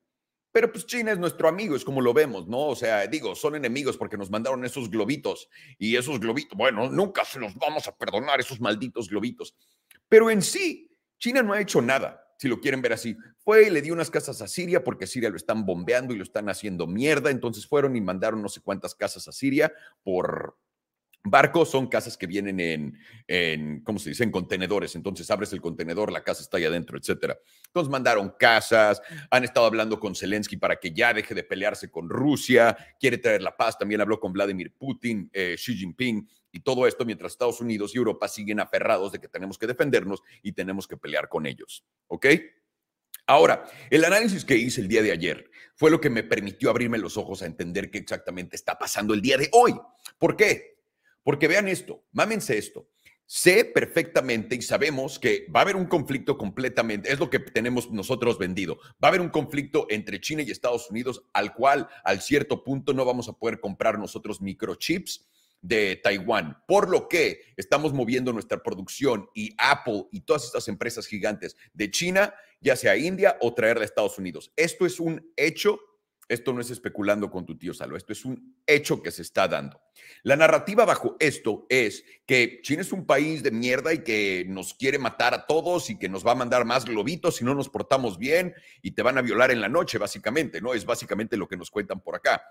pero 0.51 0.71
pues 0.71 0.85
China 0.85 1.11
es 1.11 1.19
nuestro 1.19 1.47
amigo, 1.47 1.75
es 1.75 1.83
como 1.83 2.01
lo 2.01 2.13
vemos, 2.13 2.47
¿no? 2.47 2.67
O 2.67 2.75
sea, 2.75 3.05
digo, 3.07 3.35
son 3.35 3.55
enemigos 3.55 3.97
porque 3.97 4.17
nos 4.17 4.31
mandaron 4.31 4.65
esos 4.65 4.89
globitos 4.89 5.49
y 5.77 5.95
esos 5.95 6.19
globitos, 6.19 6.57
bueno, 6.57 6.89
nunca 6.89 7.23
se 7.25 7.39
los 7.39 7.55
vamos 7.55 7.87
a 7.87 7.95
perdonar, 7.95 8.39
esos 8.39 8.59
malditos 8.59 9.09
globitos. 9.09 9.55
Pero 10.09 10.31
en 10.31 10.41
sí, 10.41 10.89
China 11.19 11.43
no 11.43 11.53
ha 11.53 11.61
hecho 11.61 11.81
nada, 11.81 12.23
si 12.37 12.47
lo 12.47 12.59
quieren 12.59 12.81
ver 12.81 12.93
así. 12.93 13.15
Fue 13.37 13.67
y 13.67 13.69
le 13.69 13.81
dio 13.81 13.93
unas 13.93 14.09
casas 14.09 14.41
a 14.41 14.47
Siria 14.47 14.83
porque 14.83 15.07
Siria 15.07 15.29
lo 15.29 15.37
están 15.37 15.65
bombeando 15.65 16.13
y 16.13 16.17
lo 16.17 16.23
están 16.23 16.49
haciendo 16.49 16.87
mierda, 16.87 17.29
entonces 17.29 17.67
fueron 17.67 17.95
y 17.95 18.01
mandaron 18.01 18.41
no 18.41 18.49
sé 18.49 18.61
cuántas 18.61 18.95
casas 18.95 19.27
a 19.27 19.31
Siria 19.31 19.71
por 20.03 20.57
Barcos 21.23 21.69
son 21.69 21.87
casas 21.87 22.17
que 22.17 22.27
vienen 22.27 22.59
en, 23.27 23.81
¿cómo 23.83 23.99
se 23.99 24.09
dice? 24.09 24.23
En 24.23 24.31
contenedores. 24.31 24.95
Entonces 24.95 25.29
abres 25.29 25.51
el 25.53 25.61
contenedor, 25.61 26.11
la 26.11 26.23
casa 26.23 26.41
está 26.41 26.57
ahí 26.57 26.65
adentro, 26.65 26.97
etcétera. 26.97 27.37
Entonces 27.67 27.91
mandaron 27.91 28.33
casas, 28.39 29.01
han 29.29 29.43
estado 29.43 29.65
hablando 29.65 29.99
con 29.99 30.15
Zelensky 30.15 30.57
para 30.57 30.77
que 30.77 30.91
ya 30.91 31.13
deje 31.13 31.35
de 31.35 31.43
pelearse 31.43 31.91
con 31.91 32.09
Rusia, 32.09 32.77
quiere 32.99 33.17
traer 33.17 33.41
la 33.41 33.55
paz. 33.55 33.77
También 33.77 34.01
habló 34.01 34.19
con 34.19 34.31
Vladimir 34.31 34.73
Putin, 34.77 35.29
eh, 35.33 35.55
Xi 35.57 35.75
Jinping 35.75 36.27
y 36.51 36.61
todo 36.61 36.87
esto 36.87 37.05
mientras 37.05 37.33
Estados 37.33 37.59
Unidos 37.59 37.93
y 37.93 37.97
Europa 37.97 38.27
siguen 38.27 38.59
aferrados 38.59 39.11
de 39.11 39.19
que 39.19 39.27
tenemos 39.27 39.57
que 39.57 39.67
defendernos 39.67 40.21
y 40.41 40.53
tenemos 40.53 40.87
que 40.87 40.97
pelear 40.97 41.27
con 41.27 41.45
ellos. 41.45 41.83
¿Ok? 42.07 42.27
Ahora, 43.29 43.65
el 43.89 44.05
análisis 44.05 44.45
que 44.45 44.55
hice 44.55 44.79
el 44.79 44.87
día 44.87 45.01
de 45.01 45.11
ayer 45.11 45.51
fue 45.75 45.91
lo 45.91 45.99
que 45.99 46.09
me 46.09 46.23
permitió 46.23 46.69
abrirme 46.69 46.97
los 46.97 47.17
ojos 47.17 47.41
a 47.41 47.45
entender 47.45 47.91
qué 47.91 47.97
exactamente 47.97 48.55
está 48.55 48.79
pasando 48.79 49.13
el 49.13 49.21
día 49.21 49.37
de 49.37 49.49
hoy. 49.51 49.75
¿Por 50.17 50.37
qué? 50.37 50.76
Porque 51.27 51.49
vean 51.49 51.67
esto, 51.67 52.05
mámense 52.13 52.57
esto. 52.57 52.87
Sé 53.25 53.65
perfectamente 53.65 54.55
y 54.55 54.61
sabemos 54.61 55.19
que 55.19 55.45
va 55.53 55.59
a 55.59 55.63
haber 55.63 55.75
un 55.75 55.87
conflicto 55.87 56.37
completamente, 56.37 57.11
es 57.11 57.19
lo 57.19 57.29
que 57.29 57.39
tenemos 57.39 57.91
nosotros 57.91 58.37
vendido. 58.37 58.77
Va 58.93 59.01
a 59.01 59.07
haber 59.09 59.19
un 59.19 59.27
conflicto 59.27 59.87
entre 59.89 60.21
China 60.21 60.41
y 60.41 60.51
Estados 60.51 60.89
Unidos 60.89 61.21
al 61.33 61.53
cual 61.53 61.89
al 62.05 62.21
cierto 62.21 62.63
punto 62.63 62.93
no 62.93 63.03
vamos 63.03 63.27
a 63.27 63.33
poder 63.33 63.59
comprar 63.59 63.99
nosotros 63.99 64.39
microchips 64.39 65.27
de 65.59 65.97
Taiwán, 65.97 66.63
por 66.65 66.89
lo 66.89 67.09
que 67.09 67.41
estamos 67.57 67.91
moviendo 67.91 68.31
nuestra 68.31 68.63
producción 68.63 69.27
y 69.35 69.53
Apple 69.57 70.05
y 70.13 70.21
todas 70.21 70.45
estas 70.45 70.69
empresas 70.69 71.07
gigantes 71.07 71.57
de 71.73 71.91
China, 71.91 72.33
ya 72.61 72.77
sea 72.77 72.95
India 72.95 73.37
o 73.41 73.53
traerla 73.53 73.81
a 73.81 73.85
Estados 73.85 74.17
Unidos. 74.17 74.53
Esto 74.55 74.85
es 74.85 74.97
un 74.97 75.29
hecho 75.35 75.77
esto 76.27 76.53
no 76.53 76.61
es 76.61 76.69
especulando 76.69 77.29
con 77.29 77.45
tu 77.45 77.57
tío 77.57 77.73
Salo, 77.73 77.95
esto 77.95 78.13
es 78.13 78.25
un 78.25 78.61
hecho 78.65 79.01
que 79.01 79.11
se 79.11 79.21
está 79.21 79.47
dando. 79.47 79.81
La 80.23 80.35
narrativa 80.35 80.85
bajo 80.85 81.15
esto 81.19 81.65
es 81.69 82.03
que 82.25 82.59
China 82.61 82.81
es 82.81 82.91
un 82.91 83.05
país 83.05 83.43
de 83.43 83.51
mierda 83.51 83.93
y 83.93 84.03
que 84.03 84.45
nos 84.47 84.73
quiere 84.73 84.99
matar 84.99 85.33
a 85.33 85.45
todos 85.45 85.89
y 85.89 85.97
que 85.97 86.09
nos 86.09 86.25
va 86.25 86.33
a 86.33 86.35
mandar 86.35 86.65
más 86.65 86.85
globitos 86.85 87.37
si 87.37 87.45
no 87.45 87.55
nos 87.55 87.69
portamos 87.69 88.17
bien 88.17 88.53
y 88.81 88.91
te 88.91 89.01
van 89.01 89.17
a 89.17 89.21
violar 89.21 89.51
en 89.51 89.61
la 89.61 89.69
noche, 89.69 89.97
básicamente, 89.97 90.61
¿no? 90.61 90.73
Es 90.73 90.85
básicamente 90.85 91.37
lo 91.37 91.47
que 91.47 91.57
nos 91.57 91.71
cuentan 91.71 92.01
por 92.01 92.15
acá. 92.15 92.41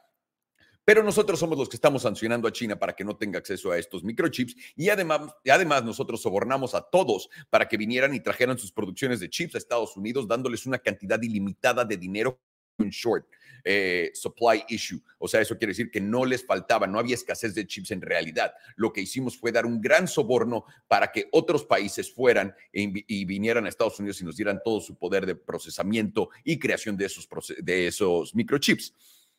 Pero 0.86 1.02
nosotros 1.02 1.40
somos 1.40 1.58
los 1.58 1.68
que 1.68 1.74
estamos 1.74 2.02
sancionando 2.02 2.46
a 2.46 2.52
China 2.52 2.78
para 2.78 2.94
que 2.94 3.04
no 3.04 3.16
tenga 3.16 3.40
acceso 3.40 3.72
a 3.72 3.78
estos 3.78 4.04
microchips 4.04 4.54
y 4.76 4.88
además, 4.88 5.34
además 5.50 5.84
nosotros 5.84 6.22
sobornamos 6.22 6.76
a 6.76 6.80
todos 6.80 7.28
para 7.50 7.66
que 7.66 7.76
vinieran 7.76 8.14
y 8.14 8.20
trajeran 8.20 8.56
sus 8.56 8.70
producciones 8.70 9.18
de 9.18 9.28
chips 9.28 9.56
a 9.56 9.58
Estados 9.58 9.96
Unidos, 9.96 10.28
dándoles 10.28 10.64
una 10.64 10.78
cantidad 10.78 11.20
ilimitada 11.20 11.84
de 11.84 11.96
dinero 11.96 12.40
en 12.78 12.90
short. 12.90 13.26
Eh, 13.68 14.12
supply 14.14 14.64
issue. 14.68 15.00
O 15.18 15.26
sea, 15.26 15.40
eso 15.40 15.58
quiere 15.58 15.72
decir 15.72 15.90
que 15.90 16.00
no 16.00 16.24
les 16.24 16.46
faltaba, 16.46 16.86
no 16.86 17.00
había 17.00 17.16
escasez 17.16 17.52
de 17.52 17.66
chips 17.66 17.90
en 17.90 18.00
realidad. 18.00 18.54
Lo 18.76 18.92
que 18.92 19.00
hicimos 19.00 19.36
fue 19.36 19.50
dar 19.50 19.66
un 19.66 19.80
gran 19.80 20.06
soborno 20.06 20.64
para 20.86 21.10
que 21.10 21.28
otros 21.32 21.64
países 21.64 22.12
fueran 22.12 22.54
e 22.72 23.04
y 23.08 23.24
vinieran 23.24 23.66
a 23.66 23.68
Estados 23.68 23.98
Unidos 23.98 24.20
y 24.20 24.24
nos 24.24 24.36
dieran 24.36 24.60
todo 24.64 24.80
su 24.80 24.96
poder 24.96 25.26
de 25.26 25.34
procesamiento 25.34 26.30
y 26.44 26.60
creación 26.60 26.96
de 26.96 27.06
esos, 27.06 27.28
de 27.58 27.88
esos 27.88 28.36
microchips. 28.36 28.94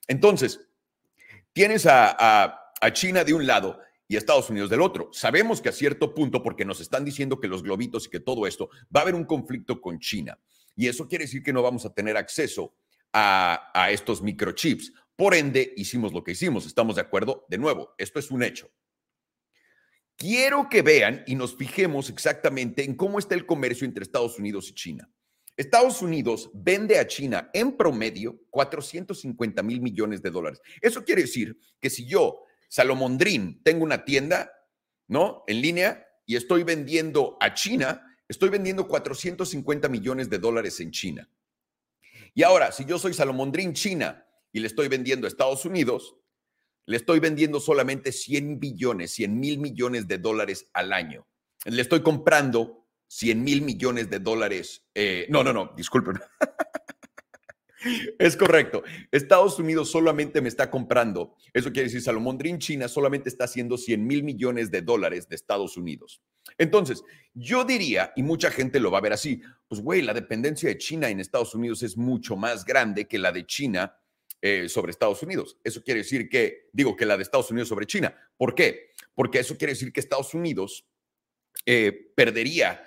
Entonces, 0.09 0.59
tienes 1.53 1.85
a, 1.85 2.73
a 2.81 2.91
China 2.91 3.23
de 3.23 3.33
un 3.33 3.47
lado 3.47 3.79
y 4.09 4.17
Estados 4.17 4.49
Unidos 4.49 4.69
del 4.69 4.81
otro. 4.81 5.09
Sabemos 5.13 5.61
que 5.61 5.69
a 5.69 5.73
cierto 5.73 6.13
punto, 6.13 6.43
porque 6.43 6.65
nos 6.65 6.81
están 6.81 7.05
diciendo 7.05 7.39
que 7.39 7.47
los 7.47 7.63
globitos 7.63 8.07
y 8.07 8.09
que 8.09 8.19
todo 8.19 8.45
esto, 8.45 8.69
va 8.93 8.99
a 8.99 9.03
haber 9.03 9.15
un 9.15 9.23
conflicto 9.23 9.79
con 9.79 9.99
China. 9.99 10.37
Y 10.75 10.87
eso 10.87 11.07
quiere 11.07 11.25
decir 11.25 11.43
que 11.43 11.53
no 11.53 11.61
vamos 11.61 11.85
a 11.85 11.93
tener 11.93 12.17
acceso 12.17 12.73
a, 13.19 13.89
estos 13.91 14.21
microchips. 14.21 14.93
Por 15.15 15.33
ende, 15.33 15.73
hicimos 15.75 16.13
lo 16.13 16.23
que 16.23 16.31
hicimos. 16.33 16.65
¿Estamos 16.67 16.95
de 16.95 17.01
acuerdo? 17.01 17.45
De 17.49 17.57
nuevo, 17.57 17.95
esto 17.97 18.19
es 18.19 18.29
un 18.29 18.43
hecho. 18.43 18.69
Quiero 20.15 20.67
que 20.69 20.81
vean 20.81 21.23
y 21.25 21.35
nos 21.35 21.55
fijemos 21.55 22.09
exactamente 22.09 22.83
en 22.83 22.95
cómo 22.95 23.19
está 23.19 23.35
el 23.35 23.45
comercio 23.45 23.85
entre 23.85 24.03
Estados 24.03 24.37
Unidos 24.37 24.69
y 24.69 24.73
China. 24.73 25.09
Estados 25.55 26.03
Unidos 26.03 26.51
vende 26.53 26.99
a 26.99 27.07
China 27.07 27.49
en 27.53 27.75
promedio 27.75 28.39
450 28.51 29.63
mil 29.63 29.81
millones 29.81 30.21
de 30.21 30.29
dólares. 30.29 30.61
Eso 30.81 31.03
quiere 31.03 31.23
decir 31.23 31.57
que 31.79 31.89
si 31.89 32.07
yo, 32.07 32.43
Salomondrín, 32.69 33.61
tengo 33.63 33.83
una 33.83 34.05
tienda, 34.05 34.51
¿no? 35.07 35.43
En 35.47 35.61
línea 35.61 36.07
y 36.27 36.35
estoy 36.35 36.63
vendiendo 36.63 37.37
a 37.39 37.55
China, 37.55 38.03
estoy 38.27 38.49
vendiendo 38.49 38.87
450 38.87 39.89
millones 39.89 40.29
de 40.29 40.37
dólares 40.37 40.79
en 40.79 40.91
China. 40.91 41.27
Y 42.33 42.43
ahora, 42.43 42.71
si 42.71 42.85
yo 42.85 42.99
soy 42.99 43.13
Salomondrín 43.13 43.73
China 43.73 44.25
y 44.51 44.59
le 44.59 44.67
estoy 44.67 44.87
vendiendo 44.87 45.27
a 45.27 45.29
Estados 45.29 45.65
Unidos, 45.65 46.15
le 46.85 46.97
estoy 46.97 47.19
vendiendo 47.19 47.59
solamente 47.59 48.11
100 48.11 48.59
billones, 48.59 49.11
100 49.11 49.39
mil 49.39 49.59
millones 49.59 50.07
de 50.07 50.17
dólares 50.17 50.69
al 50.73 50.93
año. 50.93 51.27
Le 51.65 51.81
estoy 51.81 52.01
comprando 52.01 52.87
100 53.07 53.43
mil 53.43 53.61
millones 53.61 54.09
de 54.09 54.19
dólares. 54.19 54.85
Eh, 54.95 55.27
no, 55.29 55.43
no, 55.43 55.53
no, 55.53 55.73
disculpen. 55.75 56.19
Es 58.17 58.35
correcto. 58.35 58.83
Estados 59.11 59.59
Unidos 59.59 59.91
solamente 59.91 60.41
me 60.41 60.49
está 60.49 60.69
comprando, 60.69 61.35
eso 61.53 61.71
quiere 61.71 61.85
decir, 61.85 62.01
Salomón 62.01 62.37
Dream 62.37 62.57
China 62.57 62.87
solamente 62.87 63.29
está 63.29 63.45
haciendo 63.45 63.77
100 63.77 64.05
mil 64.05 64.23
millones 64.23 64.71
de 64.71 64.81
dólares 64.81 65.29
de 65.29 65.35
Estados 65.35 65.77
Unidos. 65.77 66.21
Entonces, 66.57 67.03
yo 67.33 67.65
diría, 67.65 68.13
y 68.15 68.23
mucha 68.23 68.49
gente 68.49 68.79
lo 68.79 68.89
va 68.89 68.97
a 68.97 69.01
ver 69.01 69.13
así, 69.13 69.41
pues 69.67 69.81
güey, 69.81 70.01
la 70.01 70.13
dependencia 70.13 70.69
de 70.69 70.77
China 70.77 71.09
en 71.09 71.19
Estados 71.19 71.53
Unidos 71.53 71.83
es 71.83 71.97
mucho 71.97 72.35
más 72.35 72.65
grande 72.65 73.07
que 73.07 73.19
la 73.19 73.31
de 73.31 73.45
China 73.45 73.95
eh, 74.41 74.69
sobre 74.69 74.91
Estados 74.91 75.21
Unidos. 75.23 75.57
Eso 75.63 75.83
quiere 75.83 75.99
decir 75.99 76.29
que, 76.29 76.69
digo, 76.71 76.95
que 76.95 77.05
la 77.05 77.17
de 77.17 77.23
Estados 77.23 77.51
Unidos 77.51 77.69
sobre 77.69 77.85
China. 77.85 78.15
¿Por 78.37 78.55
qué? 78.55 78.91
Porque 79.13 79.39
eso 79.39 79.57
quiere 79.57 79.73
decir 79.73 79.91
que 79.91 79.99
Estados 79.99 80.33
Unidos 80.33 80.87
eh, 81.65 82.11
perdería 82.15 82.81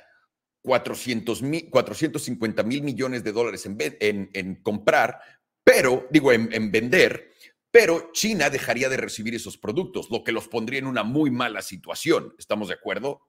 400 0.63 1.43
mil, 1.43 1.71
450 1.71 2.63
mil 2.63 2.83
millones 2.83 3.25
de 3.25 3.33
dólares 3.33 3.67
en, 3.67 4.31
en, 4.33 4.55
comprar, 4.57 5.21
pero, 5.65 6.07
digo, 6.11 6.33
en, 6.33 6.53
en 6.53 6.71
vender, 6.71 7.33
pero 7.71 8.11
China 8.13 8.51
dejaría 8.51 8.89
de 8.89 8.97
recibir 8.97 9.35
esos 9.35 9.57
productos, 9.57 10.11
lo 10.11 10.25
que 10.25 10.33
los 10.33 10.49
pondría 10.49 10.81
en 10.81 10.87
una 10.87 11.03
muy 11.03 11.31
mala 11.31 11.63
situación. 11.63 12.35
¿Estamos 12.39 12.69
de 12.69 12.75
acuerdo? 12.75 13.23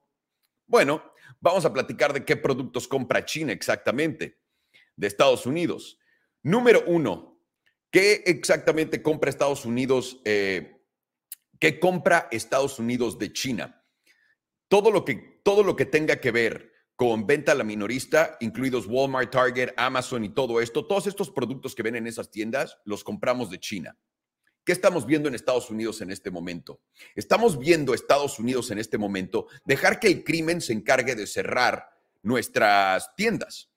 Bueno, 0.66 1.02
vamos 1.40 1.64
a 1.64 1.72
platicar 1.72 2.12
de 2.12 2.24
qué 2.24 2.36
productos 2.36 2.88
compra 2.88 3.24
China 3.24 3.52
exactamente 3.52 4.40
de 4.96 5.06
Estados 5.06 5.46
Unidos. 5.46 5.98
Número 6.42 6.82
uno, 6.86 7.40
¿qué 7.90 8.22
exactamente 8.26 9.02
compra 9.02 9.30
Estados 9.30 9.64
Unidos? 9.64 10.20
Eh, 10.24 10.80
¿Qué 11.60 11.78
compra 11.78 12.28
Estados 12.32 12.78
Unidos 12.80 13.18
de 13.18 13.32
China? 13.32 13.84
Todo 14.68 14.90
lo 14.90 15.04
que, 15.04 15.40
todo 15.44 15.62
lo 15.62 15.76
que 15.76 15.86
tenga 15.86 16.16
que 16.16 16.32
ver 16.32 16.71
con 17.02 17.26
venta 17.26 17.50
a 17.50 17.56
la 17.56 17.64
minorista, 17.64 18.36
incluidos 18.38 18.86
Walmart, 18.86 19.32
Target, 19.32 19.70
Amazon 19.76 20.24
y 20.24 20.28
todo 20.28 20.60
esto, 20.60 20.86
todos 20.86 21.08
estos 21.08 21.32
productos 21.32 21.74
que 21.74 21.82
ven 21.82 21.96
en 21.96 22.06
esas 22.06 22.30
tiendas 22.30 22.78
los 22.84 23.02
compramos 23.02 23.50
de 23.50 23.58
China. 23.58 23.98
¿Qué 24.64 24.70
estamos 24.70 25.04
viendo 25.04 25.28
en 25.28 25.34
Estados 25.34 25.68
Unidos 25.68 26.00
en 26.00 26.12
este 26.12 26.30
momento? 26.30 26.80
Estamos 27.16 27.58
viendo 27.58 27.92
Estados 27.92 28.38
Unidos 28.38 28.70
en 28.70 28.78
este 28.78 28.98
momento 28.98 29.48
dejar 29.64 29.98
que 29.98 30.06
el 30.06 30.22
crimen 30.22 30.60
se 30.60 30.74
encargue 30.74 31.16
de 31.16 31.26
cerrar 31.26 31.88
nuestras 32.22 33.16
tiendas. 33.16 33.72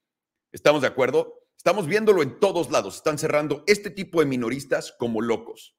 ¿Estamos 0.52 0.84
de 0.84 0.90
acuerdo? 0.90 1.48
Estamos 1.58 1.88
viéndolo 1.88 2.22
en 2.22 2.40
todos 2.40 2.70
lados. 2.70 2.98
Están 2.98 3.18
cerrando 3.18 3.64
este 3.66 3.90
tipo 3.90 4.20
de 4.20 4.28
minoristas 4.28 4.94
como 5.00 5.20
locos. 5.20 5.76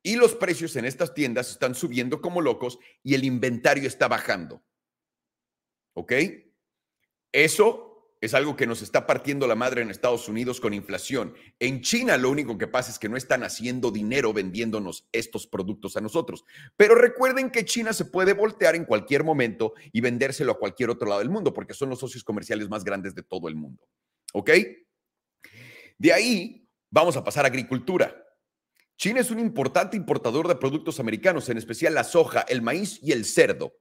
Y 0.00 0.14
los 0.14 0.36
precios 0.36 0.76
en 0.76 0.84
estas 0.84 1.12
tiendas 1.12 1.50
están 1.50 1.74
subiendo 1.74 2.20
como 2.20 2.40
locos 2.40 2.78
y 3.02 3.14
el 3.14 3.24
inventario 3.24 3.88
está 3.88 4.06
bajando. 4.06 4.62
¿Ok? 5.94 6.12
Eso 7.32 7.90
es 8.20 8.34
algo 8.34 8.54
que 8.54 8.66
nos 8.66 8.82
está 8.82 9.06
partiendo 9.06 9.46
la 9.46 9.54
madre 9.54 9.80
en 9.80 9.90
Estados 9.90 10.28
Unidos 10.28 10.60
con 10.60 10.74
inflación. 10.74 11.34
En 11.58 11.80
China 11.80 12.18
lo 12.18 12.30
único 12.30 12.58
que 12.58 12.66
pasa 12.66 12.90
es 12.90 12.98
que 12.98 13.08
no 13.08 13.16
están 13.16 13.42
haciendo 13.44 13.90
dinero 13.90 14.32
vendiéndonos 14.34 15.08
estos 15.12 15.46
productos 15.46 15.96
a 15.96 16.02
nosotros. 16.02 16.44
Pero 16.76 16.94
recuerden 16.94 17.50
que 17.50 17.64
China 17.64 17.94
se 17.94 18.04
puede 18.04 18.34
voltear 18.34 18.74
en 18.74 18.84
cualquier 18.84 19.24
momento 19.24 19.72
y 19.90 20.02
vendérselo 20.02 20.52
a 20.52 20.58
cualquier 20.58 20.90
otro 20.90 21.08
lado 21.08 21.20
del 21.20 21.30
mundo 21.30 21.54
porque 21.54 21.72
son 21.72 21.88
los 21.88 21.98
socios 21.98 22.22
comerciales 22.22 22.68
más 22.68 22.84
grandes 22.84 23.14
de 23.14 23.22
todo 23.22 23.48
el 23.48 23.54
mundo. 23.54 23.88
¿Ok? 24.34 24.50
De 25.96 26.12
ahí 26.12 26.68
vamos 26.90 27.16
a 27.16 27.24
pasar 27.24 27.46
a 27.46 27.48
agricultura. 27.48 28.14
China 28.98 29.20
es 29.20 29.30
un 29.30 29.38
importante 29.38 29.96
importador 29.96 30.46
de 30.46 30.56
productos 30.56 31.00
americanos, 31.00 31.48
en 31.48 31.56
especial 31.56 31.94
la 31.94 32.04
soja, 32.04 32.42
el 32.42 32.60
maíz 32.60 32.98
y 33.02 33.12
el 33.12 33.24
cerdo. 33.24 33.72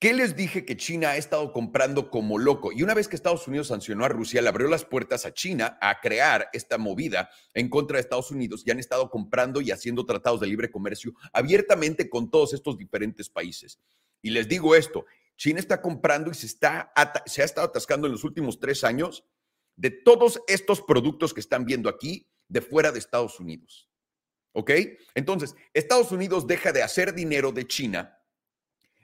¿Qué 0.00 0.14
les 0.14 0.36
dije 0.36 0.64
que 0.64 0.76
China 0.76 1.10
ha 1.10 1.16
estado 1.16 1.52
comprando 1.52 2.08
como 2.08 2.38
loco? 2.38 2.70
Y 2.70 2.84
una 2.84 2.94
vez 2.94 3.08
que 3.08 3.16
Estados 3.16 3.48
Unidos 3.48 3.66
sancionó 3.66 4.04
a 4.04 4.08
Rusia, 4.08 4.40
le 4.40 4.48
abrió 4.48 4.68
las 4.68 4.84
puertas 4.84 5.26
a 5.26 5.34
China 5.34 5.76
a 5.80 6.00
crear 6.00 6.48
esta 6.52 6.78
movida 6.78 7.30
en 7.52 7.68
contra 7.68 7.96
de 7.96 8.02
Estados 8.02 8.30
Unidos 8.30 8.62
y 8.64 8.70
han 8.70 8.78
estado 8.78 9.10
comprando 9.10 9.60
y 9.60 9.72
haciendo 9.72 10.06
tratados 10.06 10.38
de 10.38 10.46
libre 10.46 10.70
comercio 10.70 11.14
abiertamente 11.32 12.08
con 12.08 12.30
todos 12.30 12.52
estos 12.52 12.78
diferentes 12.78 13.28
países. 13.28 13.80
Y 14.22 14.30
les 14.30 14.46
digo 14.46 14.76
esto, 14.76 15.04
China 15.36 15.58
está 15.58 15.82
comprando 15.82 16.30
y 16.30 16.34
se, 16.34 16.46
está, 16.46 16.92
se 17.26 17.42
ha 17.42 17.44
estado 17.44 17.66
atascando 17.66 18.06
en 18.06 18.12
los 18.12 18.22
últimos 18.22 18.60
tres 18.60 18.84
años 18.84 19.24
de 19.74 19.90
todos 19.90 20.40
estos 20.46 20.80
productos 20.80 21.34
que 21.34 21.40
están 21.40 21.64
viendo 21.64 21.88
aquí 21.88 22.30
de 22.46 22.60
fuera 22.60 22.92
de 22.92 23.00
Estados 23.00 23.40
Unidos. 23.40 23.90
¿Ok? 24.52 24.70
Entonces, 25.16 25.56
Estados 25.74 26.12
Unidos 26.12 26.46
deja 26.46 26.70
de 26.70 26.84
hacer 26.84 27.14
dinero 27.14 27.50
de 27.50 27.66
China 27.66 28.17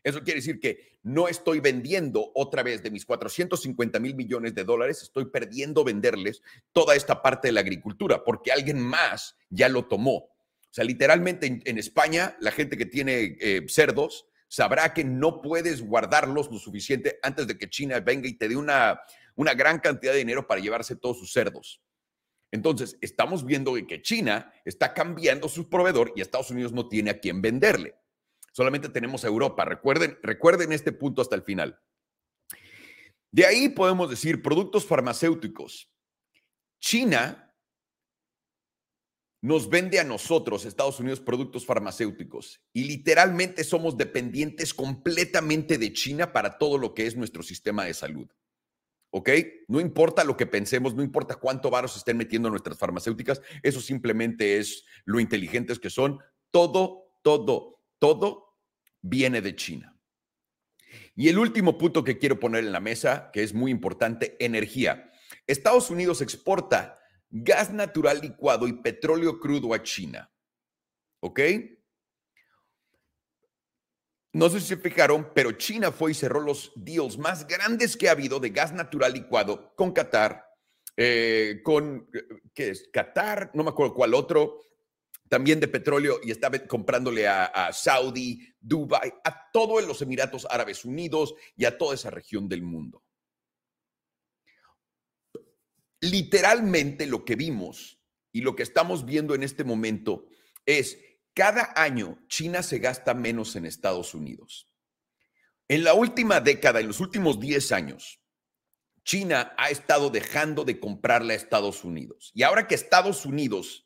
eso 0.04 0.22
quiere 0.22 0.40
decir 0.40 0.60
que 0.60 0.98
no 1.02 1.28
estoy 1.28 1.60
vendiendo 1.60 2.30
otra 2.34 2.62
vez 2.62 2.82
de 2.82 2.90
mis 2.90 3.06
450 3.06 3.98
mil 3.98 4.14
millones 4.14 4.54
de 4.54 4.64
dólares, 4.64 5.02
estoy 5.02 5.24
perdiendo 5.24 5.82
venderles 5.82 6.42
toda 6.72 6.94
esta 6.94 7.22
parte 7.22 7.48
de 7.48 7.52
la 7.52 7.60
agricultura 7.60 8.22
porque 8.22 8.52
alguien 8.52 8.78
más 8.78 9.36
ya 9.48 9.68
lo 9.70 9.86
tomó. 9.86 10.16
O 10.16 10.70
sea, 10.70 10.84
literalmente 10.84 11.62
en, 11.64 11.78
España, 11.78 12.36
la 12.40 12.50
gente 12.50 12.76
que 12.76 12.84
tiene 12.84 13.38
eh, 13.40 13.64
cerdos 13.68 14.26
sabrá 14.46 14.92
que 14.92 15.04
no 15.04 15.40
puedes 15.40 15.82
guardarlos 15.82 16.50
lo 16.50 16.58
suficiente 16.58 17.18
antes 17.22 17.46
de 17.46 17.56
que 17.56 17.70
China 17.70 17.98
venga 18.00 18.28
y 18.28 18.34
te 18.34 18.48
dé 18.48 18.56
una, 18.56 19.00
una 19.36 19.54
gran 19.54 19.78
cantidad 19.78 20.12
de 20.12 20.18
dinero 20.18 20.46
para 20.46 20.60
llevarse 20.60 20.96
todos 20.96 21.18
sus 21.18 21.32
cerdos. 21.32 21.80
Entonces, 22.50 22.98
estamos 23.00 23.44
viendo 23.44 23.74
que 23.86 24.02
China 24.02 24.52
está 24.64 24.94
cambiando 24.94 25.48
su 25.48 25.68
proveedor 25.68 26.12
y 26.14 26.20
Estados 26.20 26.50
Unidos 26.50 26.72
no 26.72 26.88
tiene 26.88 27.10
a 27.10 27.18
quién 27.18 27.42
venderle. 27.42 27.94
Solamente 28.54 28.88
tenemos 28.88 29.24
a 29.24 29.26
Europa. 29.26 29.64
Recuerden, 29.64 30.16
recuerden 30.22 30.70
este 30.70 30.92
punto 30.92 31.20
hasta 31.20 31.34
el 31.34 31.42
final. 31.42 31.80
De 33.32 33.44
ahí 33.44 33.68
podemos 33.68 34.08
decir 34.08 34.42
productos 34.42 34.86
farmacéuticos. 34.86 35.92
China 36.80 37.52
nos 39.42 39.68
vende 39.68 39.98
a 39.98 40.04
nosotros, 40.04 40.64
Estados 40.66 41.00
Unidos, 41.00 41.18
productos 41.18 41.66
farmacéuticos 41.66 42.62
y 42.72 42.84
literalmente 42.84 43.64
somos 43.64 43.96
dependientes 43.96 44.72
completamente 44.72 45.76
de 45.76 45.92
China 45.92 46.32
para 46.32 46.56
todo 46.56 46.78
lo 46.78 46.94
que 46.94 47.06
es 47.06 47.16
nuestro 47.16 47.42
sistema 47.42 47.84
de 47.84 47.94
salud. 47.94 48.30
¿Ok? 49.10 49.30
No 49.66 49.80
importa 49.80 50.22
lo 50.22 50.36
que 50.36 50.46
pensemos, 50.46 50.94
no 50.94 51.02
importa 51.02 51.34
cuánto 51.34 51.70
varos 51.70 51.96
estén 51.96 52.16
metiendo 52.16 52.46
en 52.48 52.52
nuestras 52.52 52.78
farmacéuticas, 52.78 53.42
eso 53.64 53.80
simplemente 53.80 54.58
es 54.58 54.84
lo 55.04 55.18
inteligentes 55.18 55.80
que 55.80 55.90
son. 55.90 56.20
Todo, 56.52 57.18
todo, 57.22 57.80
todo 57.98 58.43
viene 59.04 59.42
de 59.42 59.54
China. 59.54 59.96
Y 61.14 61.28
el 61.28 61.38
último 61.38 61.76
punto 61.76 62.02
que 62.02 62.18
quiero 62.18 62.40
poner 62.40 62.64
en 62.64 62.72
la 62.72 62.80
mesa, 62.80 63.30
que 63.32 63.42
es 63.42 63.52
muy 63.52 63.70
importante, 63.70 64.36
energía. 64.40 65.10
Estados 65.46 65.90
Unidos 65.90 66.22
exporta 66.22 66.98
gas 67.30 67.72
natural 67.72 68.20
licuado 68.20 68.66
y 68.66 68.72
petróleo 68.72 69.38
crudo 69.38 69.74
a 69.74 69.82
China. 69.82 70.32
¿Ok? 71.20 71.40
No 74.32 74.48
sé 74.48 74.60
si 74.60 74.68
se 74.68 74.76
fijaron, 74.76 75.32
pero 75.34 75.52
China 75.52 75.92
fue 75.92 76.10
y 76.10 76.14
cerró 76.14 76.40
los 76.40 76.72
deals 76.74 77.18
más 77.18 77.46
grandes 77.46 77.96
que 77.96 78.08
ha 78.08 78.12
habido 78.12 78.40
de 78.40 78.50
gas 78.50 78.72
natural 78.72 79.12
licuado 79.12 79.74
con 79.76 79.92
Qatar, 79.92 80.44
eh, 80.96 81.60
con, 81.62 82.08
¿qué 82.52 82.70
es? 82.70 82.88
Qatar, 82.92 83.50
no 83.54 83.62
me 83.62 83.70
acuerdo 83.70 83.94
cuál 83.94 84.14
otro, 84.14 84.62
también 85.34 85.58
de 85.58 85.66
petróleo 85.66 86.20
y 86.22 86.30
estaba 86.30 86.60
comprándole 86.60 87.26
a, 87.26 87.72
Saudi, 87.72 88.54
Dubai, 88.60 89.12
a 89.24 89.50
todos 89.50 89.84
los 89.84 90.00
Emiratos 90.00 90.46
Árabes 90.48 90.84
Unidos 90.84 91.34
y 91.56 91.64
a 91.64 91.76
toda 91.76 91.96
esa 91.96 92.08
región 92.08 92.48
del 92.48 92.62
mundo. 92.62 93.02
Literalmente 96.02 97.08
lo 97.08 97.24
que 97.24 97.34
vimos 97.34 97.98
y 98.30 98.42
lo 98.42 98.54
que 98.54 98.62
estamos 98.62 99.04
viendo 99.04 99.34
en 99.34 99.42
este 99.42 99.64
momento 99.64 100.26
es 100.64 101.00
cada 101.34 101.72
año 101.74 102.24
China 102.28 102.62
se 102.62 102.78
gasta 102.78 103.12
menos 103.12 103.56
en 103.56 103.66
Estados 103.66 104.14
Unidos. 104.14 104.70
En 105.66 105.82
la 105.82 105.94
última 105.94 106.40
década, 106.40 106.78
en 106.78 106.86
los 106.86 107.00
últimos 107.00 107.40
10 107.40 107.72
años, 107.72 108.20
China 109.02 109.52
ha 109.58 109.70
estado 109.70 110.10
dejando 110.10 110.64
de 110.64 110.78
comprarle 110.78 111.32
a 111.32 111.36
Estados 111.36 111.82
Unidos. 111.82 112.30
Y 112.34 112.44
ahora 112.44 112.68
que 112.68 112.76
Estados 112.76 113.26
Unidos 113.26 113.83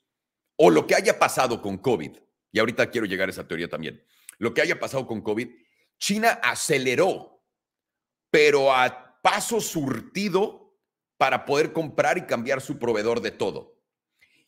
o 0.59 0.71
lo 0.71 0.87
que 0.87 0.97
haya 0.97 1.19
pasado 1.19 1.63
con 1.63 1.79
COVID, 1.79 2.19
y 2.53 2.59
ahorita 2.59 2.91
quiero 2.91 3.07
llegar 3.07 3.29
a 3.29 3.33
esa 3.33 3.47
teoría 3.47 3.69
también, 3.69 4.05
lo 4.39 4.53
que 4.53 4.61
haya 4.61 4.79
pasado 4.79 5.07
con 5.07 5.23
COVID, 5.23 5.49
China 5.99 6.41
aceleró, 6.43 7.45
pero 8.31 8.75
a 8.75 9.21
paso 9.23 9.61
surtido 9.61 10.77
para 11.17 11.45
poder 11.45 11.73
comprar 11.73 12.19
y 12.19 12.27
cambiar 12.27 12.61
su 12.61 12.79
proveedor 12.79 13.21
de 13.21 13.31
todo. 13.31 13.79